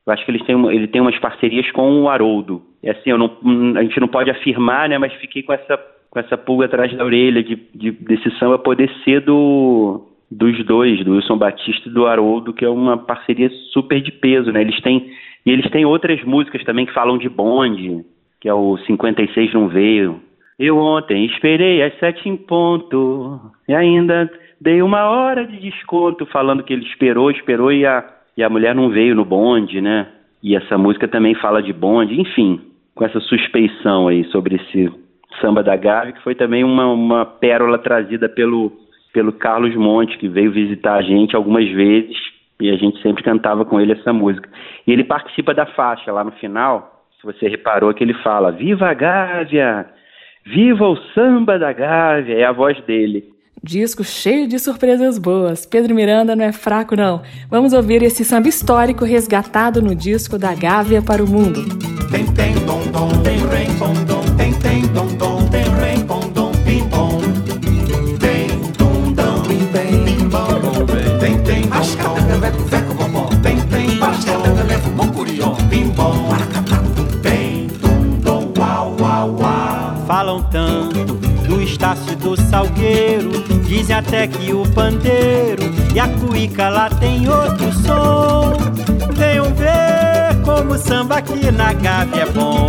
[0.06, 2.62] Eu acho que ele tem, ele tem umas parcerias com o Haroldo.
[2.84, 3.38] É assim, não,
[3.78, 4.98] a gente não pode afirmar, né?
[4.98, 5.78] Mas fiquei com essa,
[6.10, 11.04] com essa pulga atrás da orelha de, de desse samba poder ser do dos dois,
[11.04, 14.62] do Wilson Batista e do Haroldo, que é uma parceria super de peso, né?
[14.62, 15.12] Eles têm
[15.46, 18.06] e eles têm outras músicas também que falam de bonde,
[18.40, 20.22] que é o 56 não veio.
[20.58, 26.64] Eu ontem esperei às sete em ponto e ainda dei uma hora de desconto falando
[26.64, 28.06] que ele esperou, esperou e a,
[28.38, 30.08] e a mulher não veio no bonde, né?
[30.42, 32.60] E essa música também fala de bonde, enfim,
[32.96, 34.92] com essa suspeição aí sobre esse
[35.40, 38.72] samba da Gávea, que foi também uma, uma pérola trazida pelo
[39.14, 42.16] pelo Carlos Monte, que veio visitar a gente algumas vezes
[42.60, 44.50] e a gente sempre cantava com ele essa música.
[44.86, 48.88] E ele participa da faixa lá no final, se você reparou que ele fala: Viva
[48.88, 49.88] a Gávea!
[50.46, 52.38] Viva o samba da Gávea!
[52.38, 53.26] É a voz dele.
[53.64, 55.68] Disco cheio de surpresas boas.
[55.68, 57.22] Pedro Miranda não é fraco, não.
[57.48, 61.64] Vamos ouvir esse samba histórico resgatado no disco da Gávea para o Mundo.
[62.10, 66.20] Tem, tem, dom, dom, tem, rei, bom, dom, tem, tem, dom, dom, tem, rei, bom,
[66.34, 67.22] dom, pim, bom.
[80.08, 81.21] Falam tanto
[81.72, 83.32] Estácio do Salgueiro
[83.66, 85.64] Dizem até que o pandeiro
[85.96, 88.54] e a cuíca lá tem outro som
[89.14, 92.68] Venham ver como o samba aqui na Gávea é bom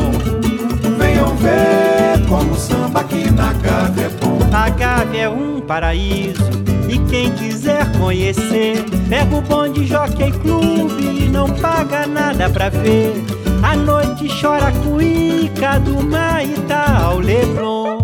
[0.98, 6.62] Venham ver como o samba aqui na Gávea é bom A Gávea é um paraíso
[6.88, 13.14] e quem quiser conhecer, pega o bonde Jockey Clube e não paga nada pra ver.
[13.62, 18.01] A noite chora a cuíca do Maitá ao Leblon.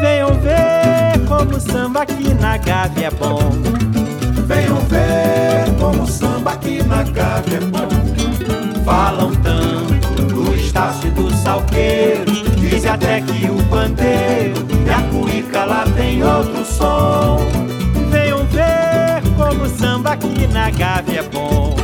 [0.00, 3.38] Venham ver como o samba aqui na Gávea é bom.
[4.46, 8.84] Venham ver como o samba aqui na Gávea é bom.
[8.84, 12.24] Falam tanto do Estácio do Salgueiro,
[12.56, 17.38] dizem até que o pandeiro e a cuíca lá tem outro som
[19.40, 21.74] como samba aqui na Gávea é bom.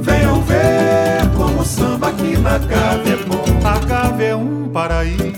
[0.00, 3.44] Venham ver como samba aqui na Gávea é bom.
[3.66, 5.33] A Gávea é um paraíso.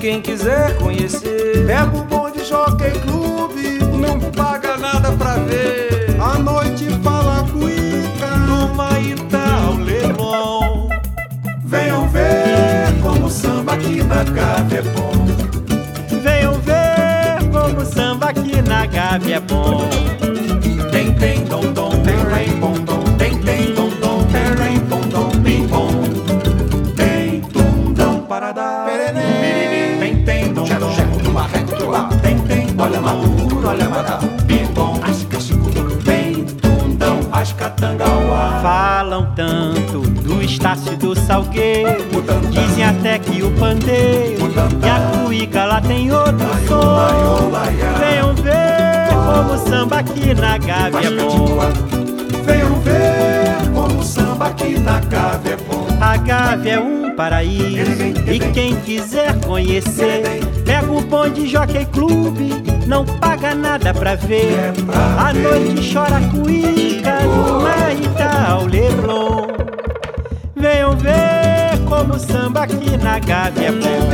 [0.00, 6.16] Quem quiser conhecer, pega o bonde Jockey Clube não paga nada pra ver.
[6.20, 10.88] A noite fala cuica Numa Itaú Leblon.
[11.64, 15.26] Venham ver como o samba aqui na Gávea é bom.
[16.22, 20.27] Venham ver como o samba aqui na Gávea é bom.
[32.98, 34.18] Olha maduro, olha madá.
[34.44, 35.96] Bim, bom, as cachicudo.
[36.04, 38.60] Tem, tum, dom, as catangauá.
[38.62, 42.22] Falam tanto do Estácio do Salgueiro.
[42.50, 44.48] Dizem até que o pandeiro
[44.84, 47.50] e a cuíca lá tem outro som.
[47.98, 52.17] Venham ver como o samba aqui na Gávea é bom.
[56.58, 62.50] A Gávea é um paraíso e quem quiser conhecer, pega o bonde Jockey Clube,
[62.84, 64.72] não paga nada pra ver.
[65.16, 69.46] A noite chora cuíca numa Itaú Leblon.
[70.56, 74.08] Venham ver como o samba aqui na Gávea é bom.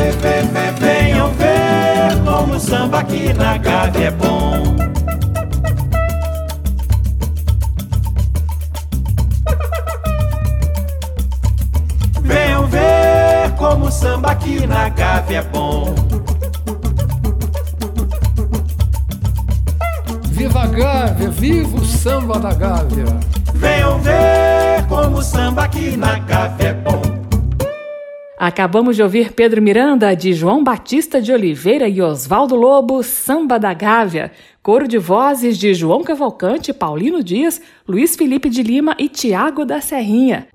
[0.78, 4.43] Venham ver como o samba aqui na Gávea é bom.
[15.34, 15.94] É bom.
[20.30, 23.06] Viva a Gávea, viva o samba da Gávea.
[23.54, 27.02] Venham ver como o samba aqui na Gávea é bom.
[28.38, 33.72] Acabamos de ouvir Pedro Miranda, de João Batista de Oliveira e Oswaldo Lobo, Samba da
[33.72, 34.30] Gávea.
[34.62, 39.80] Coro de vozes de João Cavalcante, Paulino Dias, Luiz Felipe de Lima e Tiago da
[39.80, 40.46] Serrinha.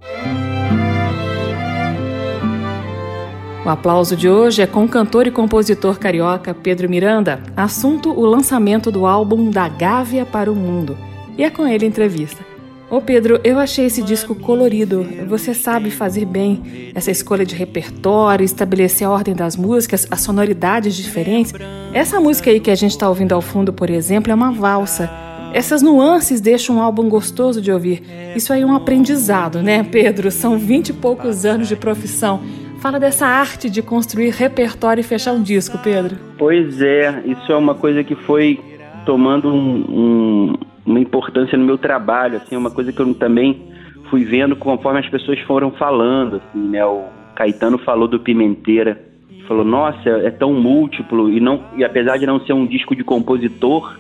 [3.70, 7.40] O aplauso de hoje é com o cantor e compositor carioca Pedro Miranda.
[7.56, 10.98] Assunto: o lançamento do álbum Da Gávea para o Mundo.
[11.38, 12.44] E é com ele entrevista.
[12.90, 15.06] Ô Pedro, eu achei esse disco colorido.
[15.28, 20.96] Você sabe fazer bem essa escolha de repertório, estabelecer a ordem das músicas, as sonoridades
[20.96, 21.54] diferentes.
[21.94, 25.08] Essa música aí que a gente está ouvindo ao fundo, por exemplo, é uma valsa.
[25.54, 28.02] Essas nuances deixam um álbum gostoso de ouvir.
[28.36, 30.32] Isso aí é um aprendizado, né, Pedro?
[30.32, 32.42] São vinte e poucos anos de profissão.
[32.82, 36.16] Fala dessa arte de construir repertório e fechar um disco, Pedro.
[36.38, 38.60] Pois é, isso é uma coisa que foi
[39.06, 40.54] tomando um- um-
[40.86, 43.62] uma importância no meu trabalho, assim, uma coisa que eu também
[44.10, 46.86] fui vendo conforme as pessoas foram falando, assim, né?
[46.86, 47.04] O
[47.36, 49.00] Caetano falou do Pimenteira,
[49.48, 53.04] falou, nossa, é tão múltiplo e não e apesar de não ser um disco de
[53.04, 53.98] compositor,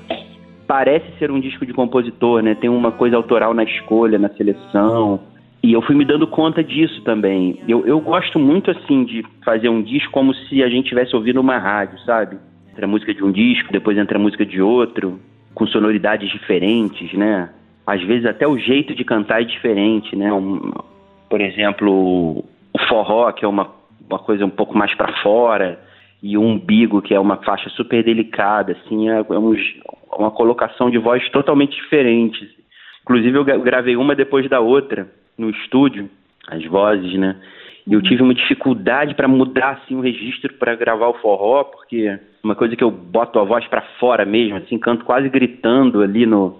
[0.68, 2.56] parece ser um disco de compositor, né?
[2.56, 5.20] Tem uma coisa autoral na escolha, na seleção.
[5.62, 7.60] E eu fui me dando conta disso também.
[7.68, 11.42] Eu, eu gosto muito, assim, de fazer um disco como se a gente estivesse ouvindo
[11.42, 12.38] uma rádio, sabe?
[12.72, 15.20] Entra a música de um disco, depois entra a música de outro,
[15.54, 17.50] com sonoridades diferentes, né?
[17.86, 20.32] Às vezes até o jeito de cantar é diferente, né?
[20.32, 20.72] Um-
[21.30, 22.38] por exemplo,
[22.74, 23.70] o forró, que é uma,
[24.10, 25.80] uma coisa um pouco mais para fora,
[26.24, 29.56] e o umbigo, que é uma faixa super delicada, assim, é, é um-
[30.18, 32.40] uma colocação de voz totalmente diferente.
[33.02, 35.08] Inclusive, eu gra- gravei uma depois da outra
[35.40, 36.10] no estúdio,
[36.48, 37.36] as vozes, né?
[37.88, 42.20] E eu tive uma dificuldade para mudar assim o registro para gravar o forró, porque
[42.44, 46.26] uma coisa que eu boto a voz para fora mesmo, assim, canto quase gritando ali
[46.26, 46.58] no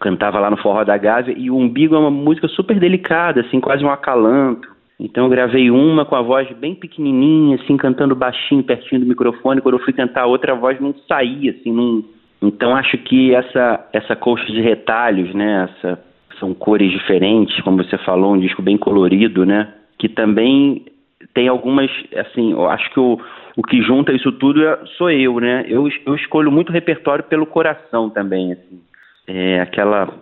[0.00, 3.60] cantava lá no forró da Gávea e o umbigo é uma música super delicada, assim,
[3.60, 4.68] quase um acalanto.
[4.98, 9.60] Então eu gravei uma com a voz bem pequenininha, assim, cantando baixinho, pertinho do microfone.
[9.60, 12.04] Quando eu fui cantar a outra, a voz não saía, assim, não...
[12.40, 16.02] Então acho que essa essa colcha de retalhos, né, essa
[16.42, 20.84] são cores diferentes, como você falou, um disco bem colorido, né, que também
[21.32, 23.16] tem algumas, assim, eu acho que o,
[23.56, 25.64] o que junta isso tudo é- sou eu, né?
[25.68, 28.80] Eu, eu escolho muito repertório pelo coração também, assim.
[29.26, 30.12] É aquela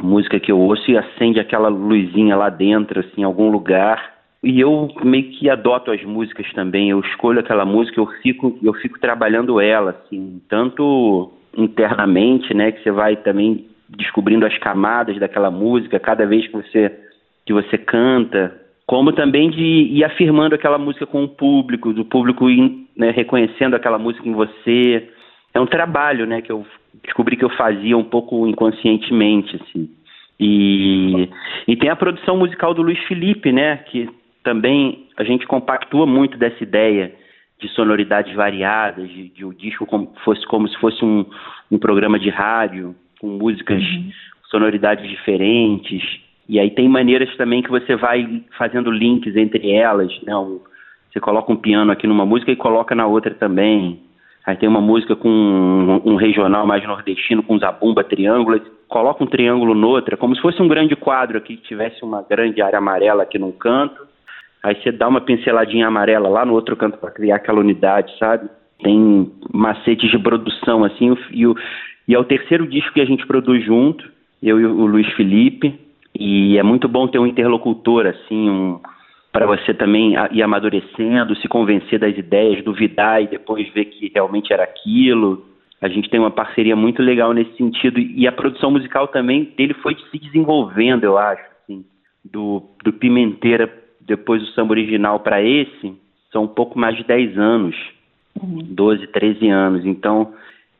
[0.00, 4.18] música que eu ouço e acende aquela luzinha lá dentro, assim, em algum lugar.
[4.42, 6.90] E eu meio que adoto as músicas também.
[6.90, 12.82] Eu escolho aquela música, eu fico, eu fico trabalhando ela, assim, tanto internamente, né, que
[12.82, 16.92] você vai também descobrindo as camadas daquela música cada vez que você
[17.46, 18.54] que você canta,
[18.86, 23.74] como também de ir afirmando aquela música com o público, do público ir, né, reconhecendo
[23.74, 25.08] aquela música em você.
[25.54, 26.66] É um trabalho, né, que eu
[27.02, 29.88] descobri que eu fazia um pouco inconscientemente, assim.
[30.38, 31.28] E,
[31.66, 34.10] e tem a produção musical do Luiz Felipe, né, que
[34.44, 37.14] também a gente compactua muito dessa ideia
[37.58, 41.24] de sonoridades variadas, de, de o disco como fosse como se fosse um,
[41.70, 43.82] um programa de rádio com músicas,
[44.50, 46.02] sonoridades diferentes.
[46.48, 50.32] E aí tem maneiras também que você vai fazendo links entre elas, né?
[51.12, 54.00] Você coloca um piano aqui numa música e coloca na outra também.
[54.46, 59.26] Aí tem uma música com um, um regional mais nordestino, com zabumba, triângulo, coloca um
[59.26, 63.24] triângulo noutra, como se fosse um grande quadro aqui, que tivesse uma grande área amarela
[63.24, 64.06] aqui num canto,
[64.62, 68.48] aí você dá uma pinceladinha amarela lá no outro canto para criar aquela unidade, sabe?
[68.82, 71.54] Tem macetes de produção, assim, e, o,
[72.08, 74.10] e é o terceiro disco que a gente produz junto,
[74.42, 75.78] eu e o Luiz Felipe,
[76.18, 78.80] e é muito bom ter um interlocutor, assim, um,
[79.30, 84.52] para você também ir amadurecendo, se convencer das ideias, duvidar e depois ver que realmente
[84.52, 85.44] era aquilo.
[85.82, 89.74] A gente tem uma parceria muito legal nesse sentido e a produção musical também dele
[89.74, 91.84] foi se desenvolvendo, eu acho, assim,
[92.24, 95.94] do, do Pimenteira depois do samba original para esse,
[96.32, 97.76] são um pouco mais de 10 anos,
[98.42, 98.60] uhum.
[98.62, 99.84] 12, 13 anos.
[99.84, 100.32] Então,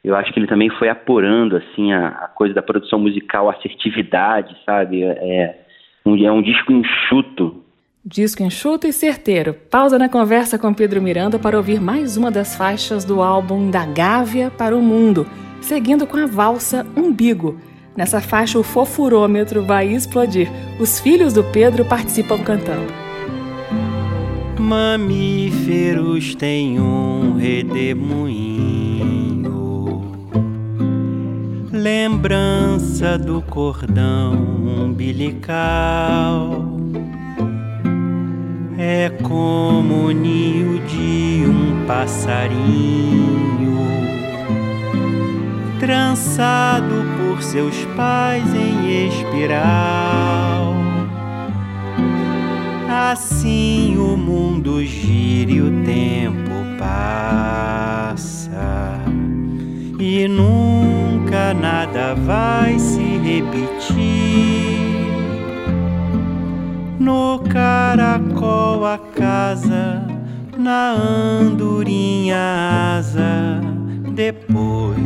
[0.05, 3.53] eu acho que ele também foi apurando assim a, a coisa da produção musical, a
[3.53, 5.03] assertividade, sabe?
[5.03, 5.59] É
[6.05, 7.65] um, é um disco enxuto,
[8.11, 9.53] Disco enxuto e certeiro.
[9.53, 13.85] Pausa na conversa com Pedro Miranda para ouvir mais uma das faixas do álbum Da
[13.85, 15.27] Gávea para o Mundo,
[15.61, 17.61] seguindo com a valsa Umbigo.
[17.95, 20.49] Nessa faixa, o fofurômetro vai explodir.
[20.81, 22.91] Os filhos do Pedro participam cantando.
[24.59, 28.98] Mamíferos têm um redemoinho,
[31.89, 34.35] lembrança do cordão
[34.85, 36.69] umbilical
[38.77, 43.79] é como o ninho de um passarinho,
[45.81, 50.75] trançado por seus pais em espiral.
[53.11, 58.21] Assim o mundo gira e o tempo passa,
[59.99, 60.58] e nunca
[61.61, 64.79] nada vai se repetir
[66.99, 70.07] no caracol a casa,
[70.57, 73.61] na andorinha asa,
[74.15, 74.99] depois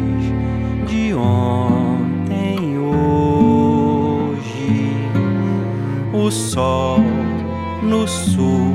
[0.89, 4.97] de ontem hoje.
[6.13, 6.99] O sol
[7.83, 8.75] no sul,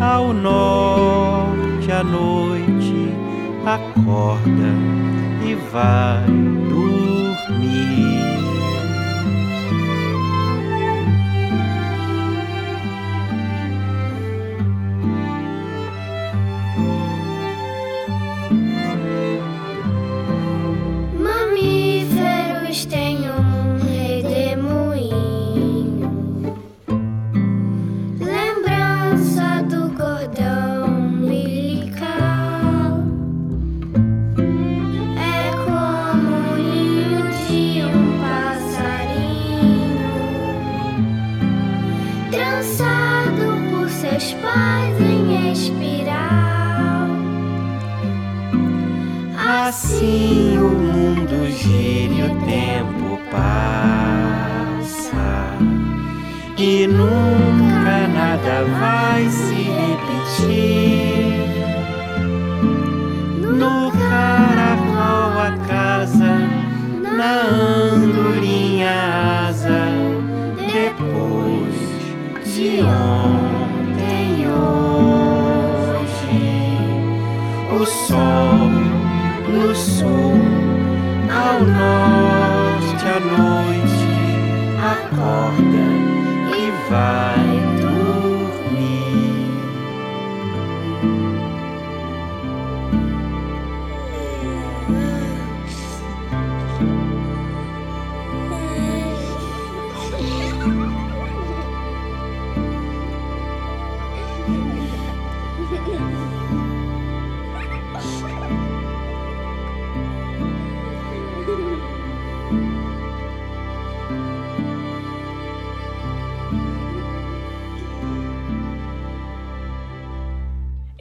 [0.00, 3.10] ao norte a noite
[3.64, 4.74] acorda
[5.46, 6.24] e vai
[7.48, 8.33] dormir.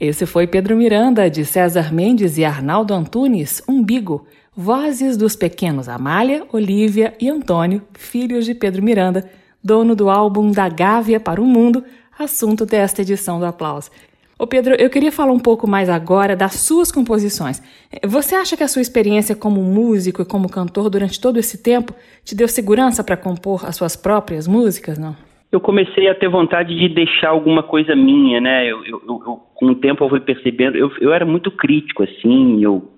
[0.05, 6.45] Esse foi Pedro Miranda, de César Mendes e Arnaldo Antunes, Umbigo, vozes dos pequenos Amália,
[6.51, 9.31] Olívia e Antônio, filhos de Pedro Miranda,
[9.63, 11.85] dono do álbum Da Gávea para o Mundo,
[12.19, 13.89] assunto desta edição do Aplauso.
[14.37, 17.61] Ô Pedro, eu queria falar um pouco mais agora das suas composições.
[18.05, 21.95] Você acha que a sua experiência como músico e como cantor durante todo esse tempo
[22.25, 25.15] te deu segurança para compor as suas próprias músicas, não?
[25.53, 28.65] Eu comecei a ter vontade de deixar alguma coisa minha, né?
[28.65, 32.63] Eu, eu, eu, com o tempo eu fui percebendo, eu, eu era muito crítico, assim,
[32.63, 32.91] eu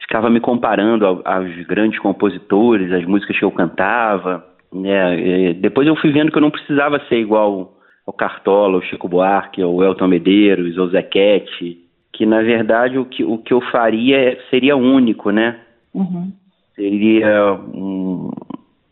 [0.00, 5.50] ficava me comparando aos grandes compositores, as músicas que eu cantava, né?
[5.50, 9.08] E depois eu fui vendo que eu não precisava ser igual ao Cartola, o Chico
[9.08, 11.78] Buarque, o Elton Medeiros, ou Zequete.
[12.12, 15.60] que na verdade o que, o que eu faria seria único, né?
[15.94, 16.32] Uhum.
[16.74, 18.32] Seria um,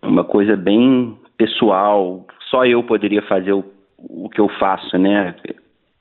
[0.03, 3.65] uma coisa bem pessoal, só eu poderia fazer o,
[3.99, 5.35] o que eu faço, né?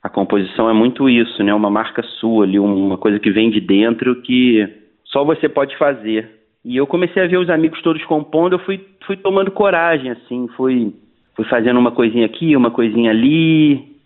[0.02, 1.52] A composição é muito isso, né?
[1.52, 4.66] Uma marca sua ali, uma coisa que vem de dentro que
[5.04, 6.28] só você pode fazer.
[6.64, 10.48] E eu comecei a ver os amigos todos compondo, eu fui, fui tomando coragem, assim,
[10.56, 10.92] fui,
[11.34, 13.96] fui fazendo uma coisinha aqui, uma coisinha ali,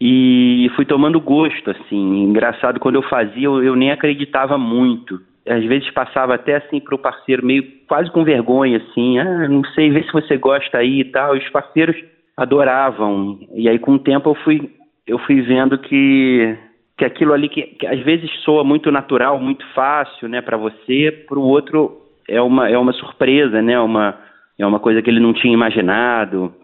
[0.00, 2.24] e fui tomando gosto, assim.
[2.24, 5.20] Engraçado, quando eu fazia, eu, eu nem acreditava muito.
[5.48, 9.64] Às vezes passava até assim para o parceiro, meio quase com vergonha, assim, ah, não
[9.74, 11.34] sei, vê se você gosta aí e tal.
[11.34, 11.96] Os parceiros
[12.36, 13.38] adoravam.
[13.54, 14.70] E aí, com o tempo, eu fui,
[15.06, 16.56] eu fui vendo que
[16.96, 21.24] que aquilo ali que, que às vezes soa muito natural, muito fácil, né, para você,
[21.26, 24.18] para o outro é uma é uma surpresa, né, uma
[24.58, 26.54] é uma coisa que ele não tinha imaginado,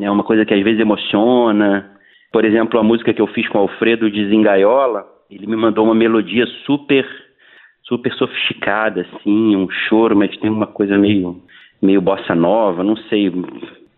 [0.00, 1.90] é uma coisa que às vezes emociona.
[2.32, 5.84] Por exemplo, a música que eu fiz com o Alfredo de Zingaiola, ele me mandou
[5.84, 7.06] uma melodia super
[7.84, 11.42] super sofisticada, assim, um choro, mas tem uma coisa meio
[11.82, 13.30] meio bossa nova, não sei,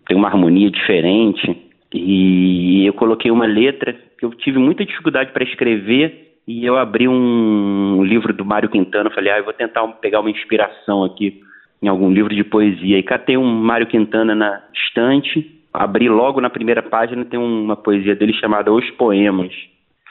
[0.07, 1.57] tem uma harmonia diferente.
[1.95, 7.09] E eu coloquei uma letra que eu tive muita dificuldade para escrever e eu abri
[7.09, 11.41] um livro do Mário Quintana, falei, ah, eu vou tentar pegar uma inspiração aqui
[11.82, 12.99] em algum livro de poesia.
[12.99, 18.16] E catei um Mário Quintana na estante, abri logo na primeira página, tem uma poesia
[18.16, 19.53] dele chamada Os Poemas.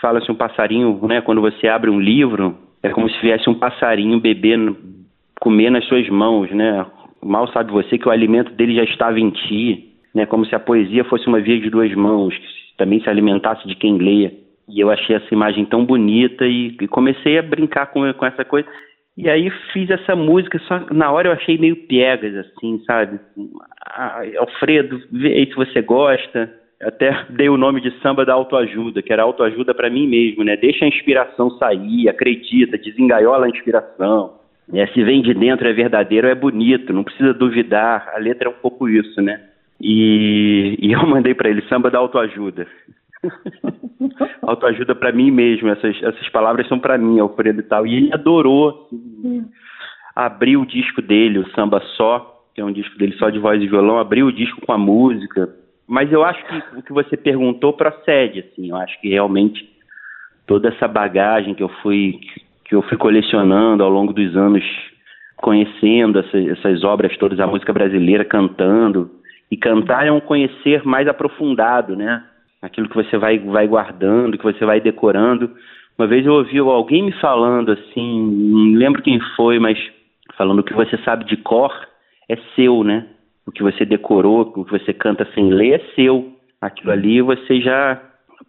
[0.01, 4.19] Fala-se um passarinho, né, quando você abre um livro, é como se viesse um passarinho
[4.19, 4.59] beber,
[5.39, 6.85] comer nas suas mãos, né?
[7.23, 10.59] Mal sabe você que o alimento dele já estava em ti né, como se a
[10.59, 14.31] poesia fosse uma via de duas mãos, que também se alimentasse de quem leia.
[14.67, 18.45] E eu achei essa imagem tão bonita e, e comecei a brincar com, com essa
[18.45, 18.67] coisa.
[19.17, 23.19] E aí fiz essa música, só na hora eu achei meio piegas, assim, sabe?
[23.85, 26.51] Ah, Alfredo, vê aí se você gosta.
[26.81, 30.57] Até dei o nome de samba da autoajuda, que era autoajuda para mim mesmo, né?
[30.57, 34.39] Deixa a inspiração sair, acredita, desengaiola a inspiração.
[34.73, 38.11] É, se vem de dentro é verdadeiro, é bonito, não precisa duvidar.
[38.13, 39.41] A letra é um pouco isso, né?
[39.79, 42.67] E, e eu mandei para ele samba da autoajuda.
[44.41, 47.87] autoajuda para mim mesmo, essas, essas palavras são para mim, Alfredo e tal.
[47.87, 48.87] E ele adorou.
[48.91, 49.45] Assim,
[50.15, 53.61] abriu o disco dele, o Samba Só, que é um disco dele só de voz
[53.61, 55.53] e violão, abriu o disco com a música.
[55.87, 58.69] Mas eu acho que o que você perguntou procede, assim.
[58.69, 59.69] Eu acho que realmente
[60.47, 62.19] toda essa bagagem que eu fui
[62.65, 64.63] que eu fui colecionando ao longo dos anos,
[65.37, 69.11] conhecendo essa, essas obras todas, a música brasileira, cantando,
[69.51, 72.23] e cantar é um conhecer mais aprofundado, né?
[72.61, 75.51] Aquilo que você vai, vai guardando, que você vai decorando.
[75.97, 79.77] Uma vez eu ouvi alguém me falando assim, não lembro quem foi, mas
[80.35, 81.71] falando que você sabe de cor
[82.27, 83.05] é seu, né?
[83.47, 86.33] O que você decorou, o que você canta sem ler é seu.
[86.59, 88.01] Aquilo ali você já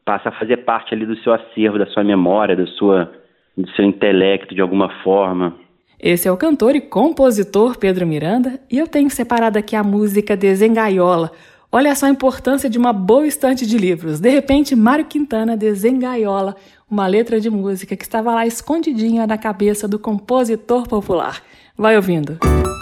[0.04, 3.12] passa a fazer parte ali do seu acervo, da sua memória, da sua,
[3.56, 5.54] do seu intelecto de alguma forma.
[6.00, 10.36] Esse é o cantor e compositor Pedro Miranda e eu tenho separado aqui a música
[10.36, 11.30] Desengaiola.
[11.70, 14.20] Olha só a importância de uma boa estante de livros.
[14.20, 16.56] De repente, Mário Quintana desengaiola
[16.88, 21.42] uma letra de música que estava lá escondidinha na cabeça do compositor popular.
[21.76, 22.38] Vai ouvindo.
[22.42, 22.75] Música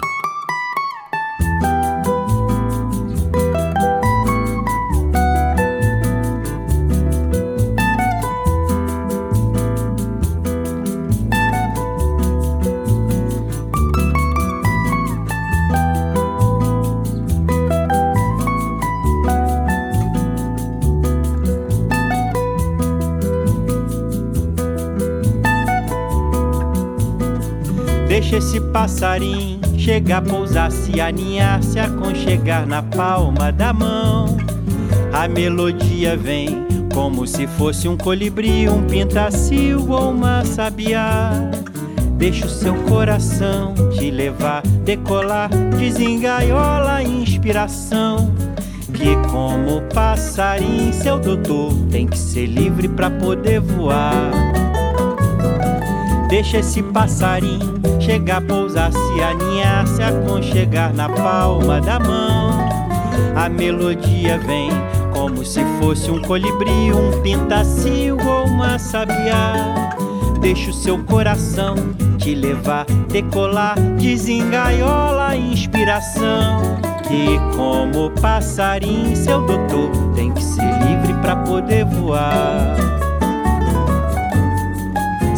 [28.85, 34.37] Passarinho chegar, pousar, se aninhar, se aconchegar na palma da mão.
[35.11, 41.31] A melodia vem como se fosse um colibri, um pintacil ou uma sabiá.
[42.19, 48.35] Deixa o seu coração te levar, decolar, desengaiola a inspiração.
[48.93, 54.31] Que como passarinho, seu doutor tem que ser livre para poder voar.
[56.29, 57.74] Deixa esse passarinho
[58.05, 62.69] chegar, pousar, se aninhar, se aconchegar na palma da mão.
[63.35, 64.71] A melodia vem
[65.13, 69.55] como se fosse um colibri, um pintacil ou uma sabiá.
[70.41, 71.75] Deixa o seu coração
[72.19, 76.63] te levar, decolar, desengaiola a inspiração.
[77.09, 83.04] Que como passarinho, seu doutor tem que ser livre para poder voar.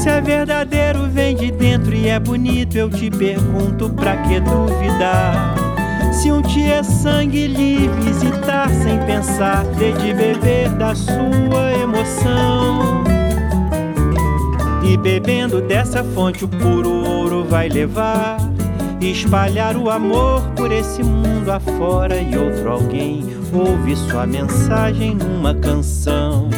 [0.06, 2.78] Se é verdadeiro, vem de dentro e é bonito.
[2.78, 5.56] Eu te pergunto, pra que duvidar?
[6.12, 13.02] Se um dia é sangue lhe visitar sem pensar, ter de beber da sua emoção.
[15.02, 18.38] bebendo dessa fonte o puro ouro vai levar.
[19.00, 26.55] Espalhar o amor por esse mundo afora e outro alguém ouve sua mensagem numa canção.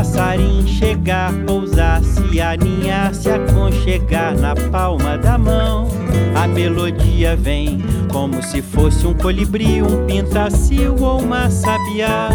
[0.00, 5.88] Passarinho chegar, pousar, se aninhar, se aconchegar na palma da mão.
[6.34, 12.30] A melodia vem como se fosse um colibri, um pintacil ou uma sabiá.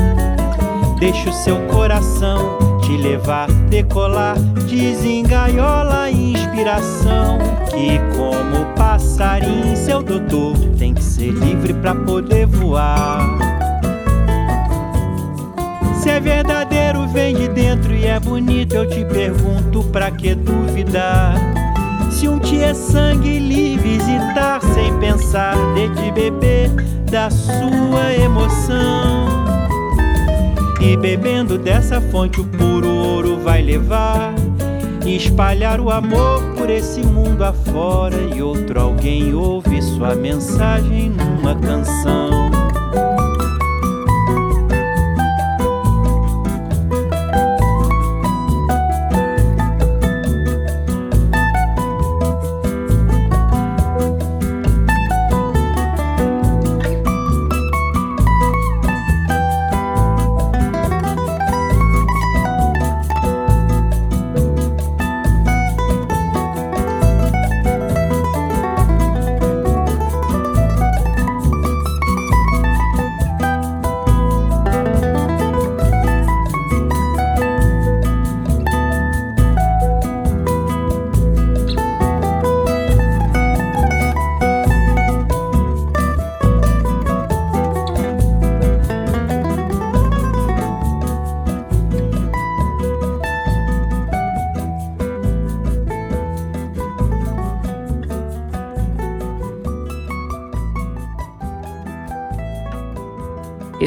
[1.00, 4.38] Deixa o seu coração te levar, decolar,
[4.70, 7.40] desengaiola a inspiração.
[7.72, 13.25] Que como passarinho, seu doutor tem que ser livre para poder voar.
[16.26, 18.76] Verdadeiro, vem de dentro e é bonito.
[18.76, 21.36] Eu te pergunto, pra que duvidar?
[22.10, 26.72] Se um te é sangue, lhe visitar sem pensar, de te beber
[27.12, 29.46] da sua emoção.
[30.82, 34.34] E bebendo dessa fonte, o puro ouro vai levar.
[35.06, 38.16] E espalhar o amor por esse mundo afora.
[38.36, 42.50] E outro alguém ouve sua mensagem numa canção.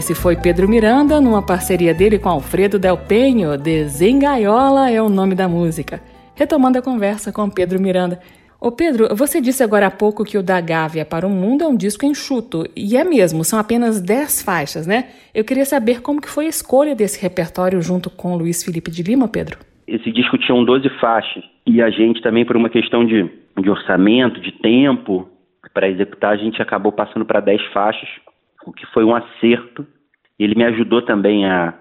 [0.08, 3.58] Esse foi Pedro Miranda, numa parceria dele com Alfredo Del Penho.
[3.58, 6.00] Desengaiola é o nome da música.
[6.34, 8.18] Retomando a conversa com Pedro Miranda.
[8.58, 11.68] Ô Pedro, você disse agora há pouco que o Da Gávea para o Mundo é
[11.68, 12.64] um disco enxuto.
[12.74, 15.10] E é mesmo, são apenas 10 faixas, né?
[15.34, 19.02] Eu queria saber como que foi a escolha desse repertório junto com Luiz Felipe de
[19.02, 19.58] Lima, Pedro.
[19.86, 21.44] Esse disco tinha 12 faixas.
[21.66, 23.30] E a gente também, por uma questão de,
[23.60, 25.28] de orçamento, de tempo,
[25.74, 28.08] para executar, a gente acabou passando para 10 faixas
[28.64, 29.86] o que foi um acerto.
[30.38, 31.74] Ele me ajudou também a,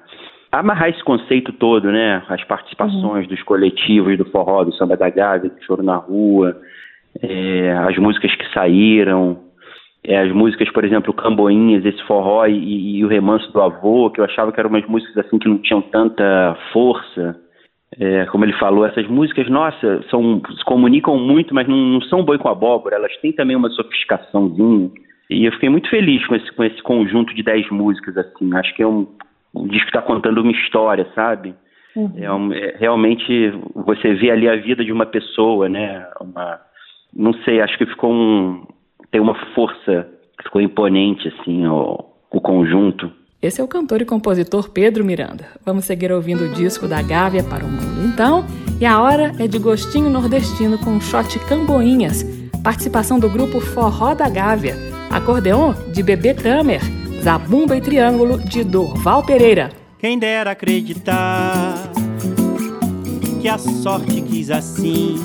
[0.51, 2.23] a amarrar esse conceito todo, né?
[2.27, 3.29] As participações uhum.
[3.29, 6.59] dos coletivos do forró, do samba da Gávea, do choro na rua,
[7.21, 9.39] é, as músicas que saíram,
[10.03, 14.21] é, as músicas, por exemplo, Camboinhas, esse forró e, e, o remanso do avô, que
[14.21, 17.35] eu achava que eram umas músicas assim que não tinham tanta força.
[17.99, 22.23] É, como ele falou, essas músicas, nossa, são, se comunicam muito, mas não, não são
[22.23, 24.91] boi com abóbora, elas têm também uma sofisticaçãozinha.
[25.29, 28.53] E eu fiquei muito feliz com esse, com esse conjunto de dez músicas, assim.
[28.55, 29.07] Acho que é um,
[29.53, 31.53] um disco que está contando uma história, sabe?
[31.95, 32.11] Uhum.
[32.15, 36.05] É, um, é, realmente você vê ali a vida de uma pessoa, né?
[36.21, 36.59] Uma,
[37.13, 38.65] não sei, acho que ficou um.
[39.11, 40.07] tem uma força,
[40.43, 43.11] ficou imponente, assim, o, o conjunto.
[43.41, 45.45] Esse é o cantor e compositor Pedro Miranda.
[45.65, 48.45] Vamos seguir ouvindo o disco da Gávea para o Mundo, então.
[48.79, 52.23] E a hora é de gostinho nordestino com shot Camboinhas,
[52.63, 56.81] participação do grupo Forró da Gávea Acordeon de Bebê Tamer,
[57.23, 59.71] Zabumba e Triângulo de Dorval Pereira.
[59.99, 61.91] Quem dera acreditar
[63.41, 65.15] que a sorte quis assim,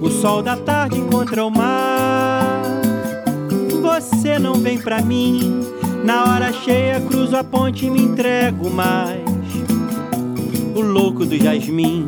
[0.00, 2.62] o sol da tarde contra o mar.
[3.80, 5.62] Você não vem pra mim,
[6.04, 9.24] na hora cheia cruzo a ponte e me entrego mais.
[10.74, 12.04] O louco do jasmim,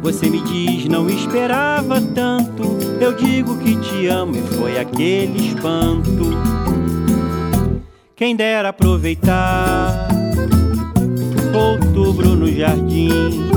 [0.00, 6.30] você me diz não esperava tanto eu digo que te amo e foi aquele espanto.
[8.16, 10.08] Quem dera aproveitar
[11.54, 13.48] outubro no jardim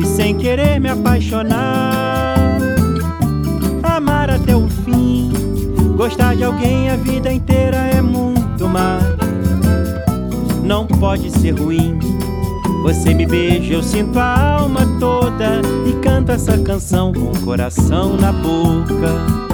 [0.00, 2.36] e sem querer me apaixonar,
[3.82, 5.32] amar até o fim,
[5.96, 9.02] gostar de alguém a vida inteira é muito mais.
[10.62, 11.98] Não pode ser ruim
[12.82, 18.16] Você me beija, eu sinto a alma toda e canto essa canção com o coração
[18.16, 19.47] na boca.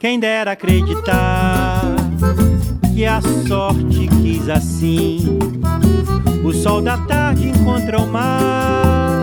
[0.00, 1.94] Quem dera acreditar
[2.94, 5.38] que a sorte quis assim.
[6.42, 9.22] O sol da tarde encontra o mar.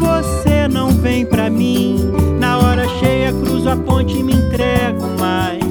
[0.00, 1.98] Você não vem pra mim.
[2.40, 5.62] Na hora cheia cruzo a ponte e me entrego mais.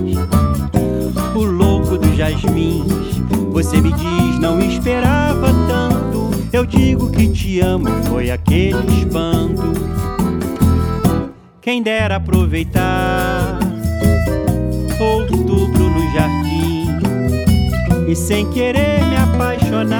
[1.35, 2.93] O louco dos jasmins.
[3.51, 6.29] Você me diz, não esperava tanto.
[6.53, 9.63] Eu digo que te amo, foi aquele espanto.
[11.59, 13.20] Quem dera aproveitar
[15.01, 16.87] outubro no jardim
[18.07, 19.97] e sem querer me apaixonar,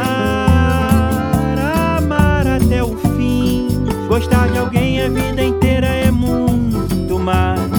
[1.98, 3.68] amar até o fim.
[4.08, 7.72] Gostar de alguém a vida inteira é muito mais,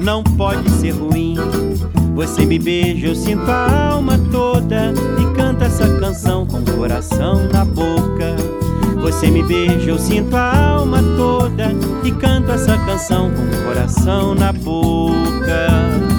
[0.00, 1.36] não pode ser ruim.
[2.14, 7.48] Você me beija, eu sinto a alma toda e canta essa canção com o coração
[7.50, 8.36] na boca.
[9.00, 11.72] Você me beija, eu sinto a alma toda
[12.04, 16.11] e canto essa canção com o coração na boca.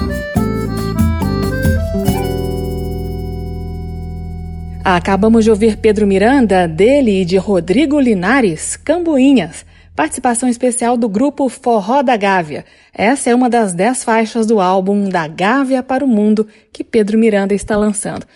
[4.86, 9.64] Acabamos de ouvir Pedro Miranda, dele e de Rodrigo Linares, Cambuinhas,
[9.96, 12.66] participação especial do grupo Forró da Gávea.
[12.92, 17.18] Essa é uma das dez faixas do álbum Da Gávea para o Mundo que Pedro
[17.18, 18.26] Miranda está lançando.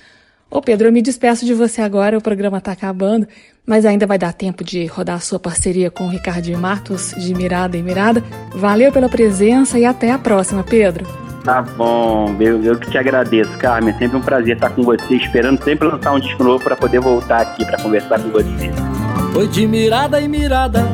[0.50, 3.28] Ô Pedro, eu me despeço de você agora, o programa está acabando,
[3.68, 7.34] mas ainda vai dar tempo de rodar a sua parceria com o Ricardinho Matos, de
[7.34, 8.24] Mirada em Mirada.
[8.54, 11.06] Valeu pela presença e até a próxima, Pedro.
[11.44, 13.94] Tá bom, eu, eu que te agradeço, Carmen.
[13.94, 17.00] É sempre um prazer estar com você, esperando sempre lançar um disco novo para poder
[17.00, 18.70] voltar aqui para conversar com você.
[19.34, 20.84] Foi de mirada em mirada,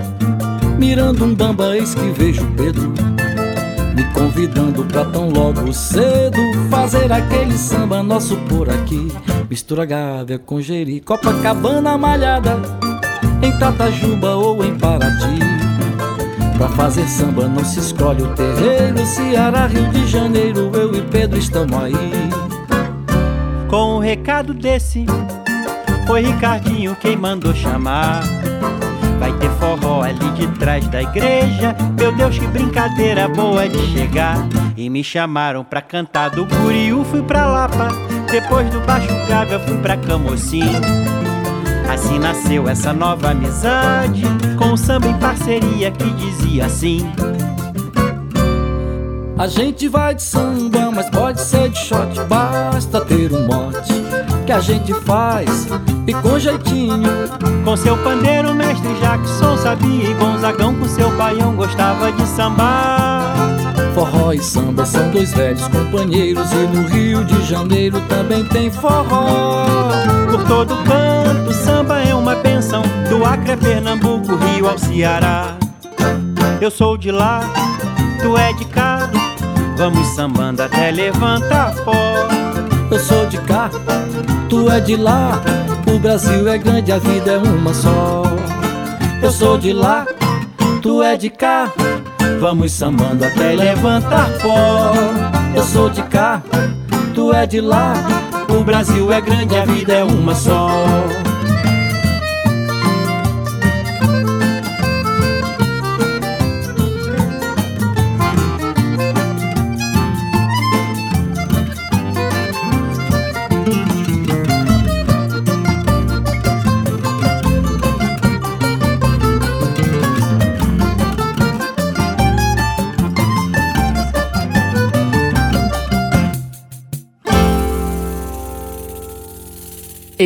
[0.77, 2.93] mirando um bamba, eis que vejo Pedro.
[3.95, 9.13] Me convidando pra tão logo cedo fazer aquele samba nosso por aqui.
[9.55, 12.61] Mistura Gávea com Jeri, Copacabana malhada,
[13.41, 15.39] em Tatajuba ou em Paraty.
[16.59, 21.39] Pra fazer samba não se escolhe o terreiro Ceará, Rio de Janeiro, eu e Pedro
[21.39, 21.93] estamos aí.
[23.69, 25.07] Com um recado desse
[26.05, 28.25] Foi Ricardinho quem mandou chamar.
[29.21, 34.37] Vai ter forró ali de trás da igreja Meu Deus, que brincadeira boa de chegar.
[34.77, 37.89] E me chamaram pra cantar do Curiú Fui pra Lapa,
[38.35, 40.65] depois do Baixo Gávea Fui pra Camocim
[41.89, 44.23] Assim nasceu essa nova amizade
[44.59, 47.07] com o samba em parceria que dizia assim.
[49.39, 53.93] A gente vai de samba, mas pode ser de shot, basta ter um mote
[54.47, 55.69] que a gente faz
[56.07, 57.29] e com jeitinho.
[57.65, 63.44] Com seu pandeiro, mestre Jackson sabia e Gonzagão com seu baião gostava de sambar.
[64.35, 69.65] E samba são dois velhos companheiros e no Rio de Janeiro também tem forró.
[70.29, 75.57] Por todo canto, samba é uma benção, do Acre a Pernambuco, Rio ao Ceará.
[76.61, 77.43] Eu sou de lá,
[78.21, 79.09] tu é de cá,
[79.77, 81.95] vamos sambando até levantar pó.
[82.91, 83.71] Eu sou de cá,
[84.49, 85.41] tu é de lá,
[85.87, 88.25] o Brasil é grande, a vida é uma só.
[89.23, 90.05] Eu sou de lá,
[90.83, 91.73] tu é de cá.
[92.45, 94.93] Vamos sambando até levantar pó.
[95.57, 96.43] Eu sou de cá,
[97.15, 97.95] tu é de lá.
[98.51, 100.69] O Brasil é grande, a vida é uma só.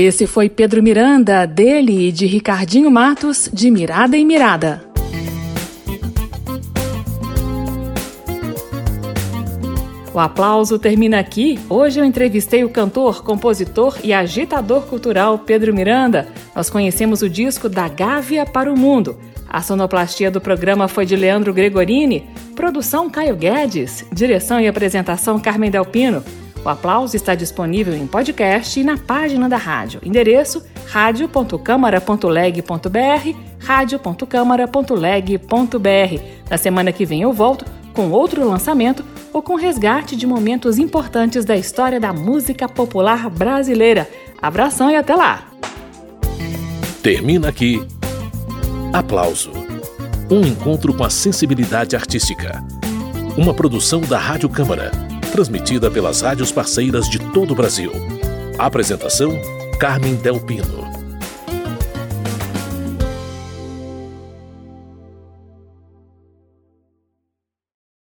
[0.00, 4.80] Esse foi Pedro Miranda, dele e de Ricardinho Matos, de Mirada em Mirada.
[10.14, 11.58] O aplauso termina aqui.
[11.68, 16.28] Hoje eu entrevistei o cantor, compositor e agitador cultural Pedro Miranda.
[16.54, 19.18] Nós conhecemos o disco Da Gávea para o Mundo.
[19.48, 22.24] A sonoplastia do programa foi de Leandro Gregorini,
[22.54, 26.22] produção Caio Guedes, direção e apresentação Carmen Delpino.
[26.64, 30.00] O aplauso está disponível em podcast e na página da rádio.
[30.04, 36.22] Endereço radio.câmara.leg.br, radio.câmara.leg.br.
[36.50, 41.44] Na semana que vem eu volto com outro lançamento ou com resgate de momentos importantes
[41.44, 44.08] da história da música popular brasileira.
[44.40, 45.44] Abração e até lá!
[47.02, 47.80] Termina aqui.
[48.92, 49.52] Aplauso.
[50.30, 52.62] Um encontro com a sensibilidade artística.
[53.36, 54.90] Uma produção da Rádio Câmara,
[55.28, 57.92] transmitida pelas rádios parceiras de todo o Brasil.
[58.58, 59.38] Apresentação:
[59.78, 60.87] Carmen Del Pino.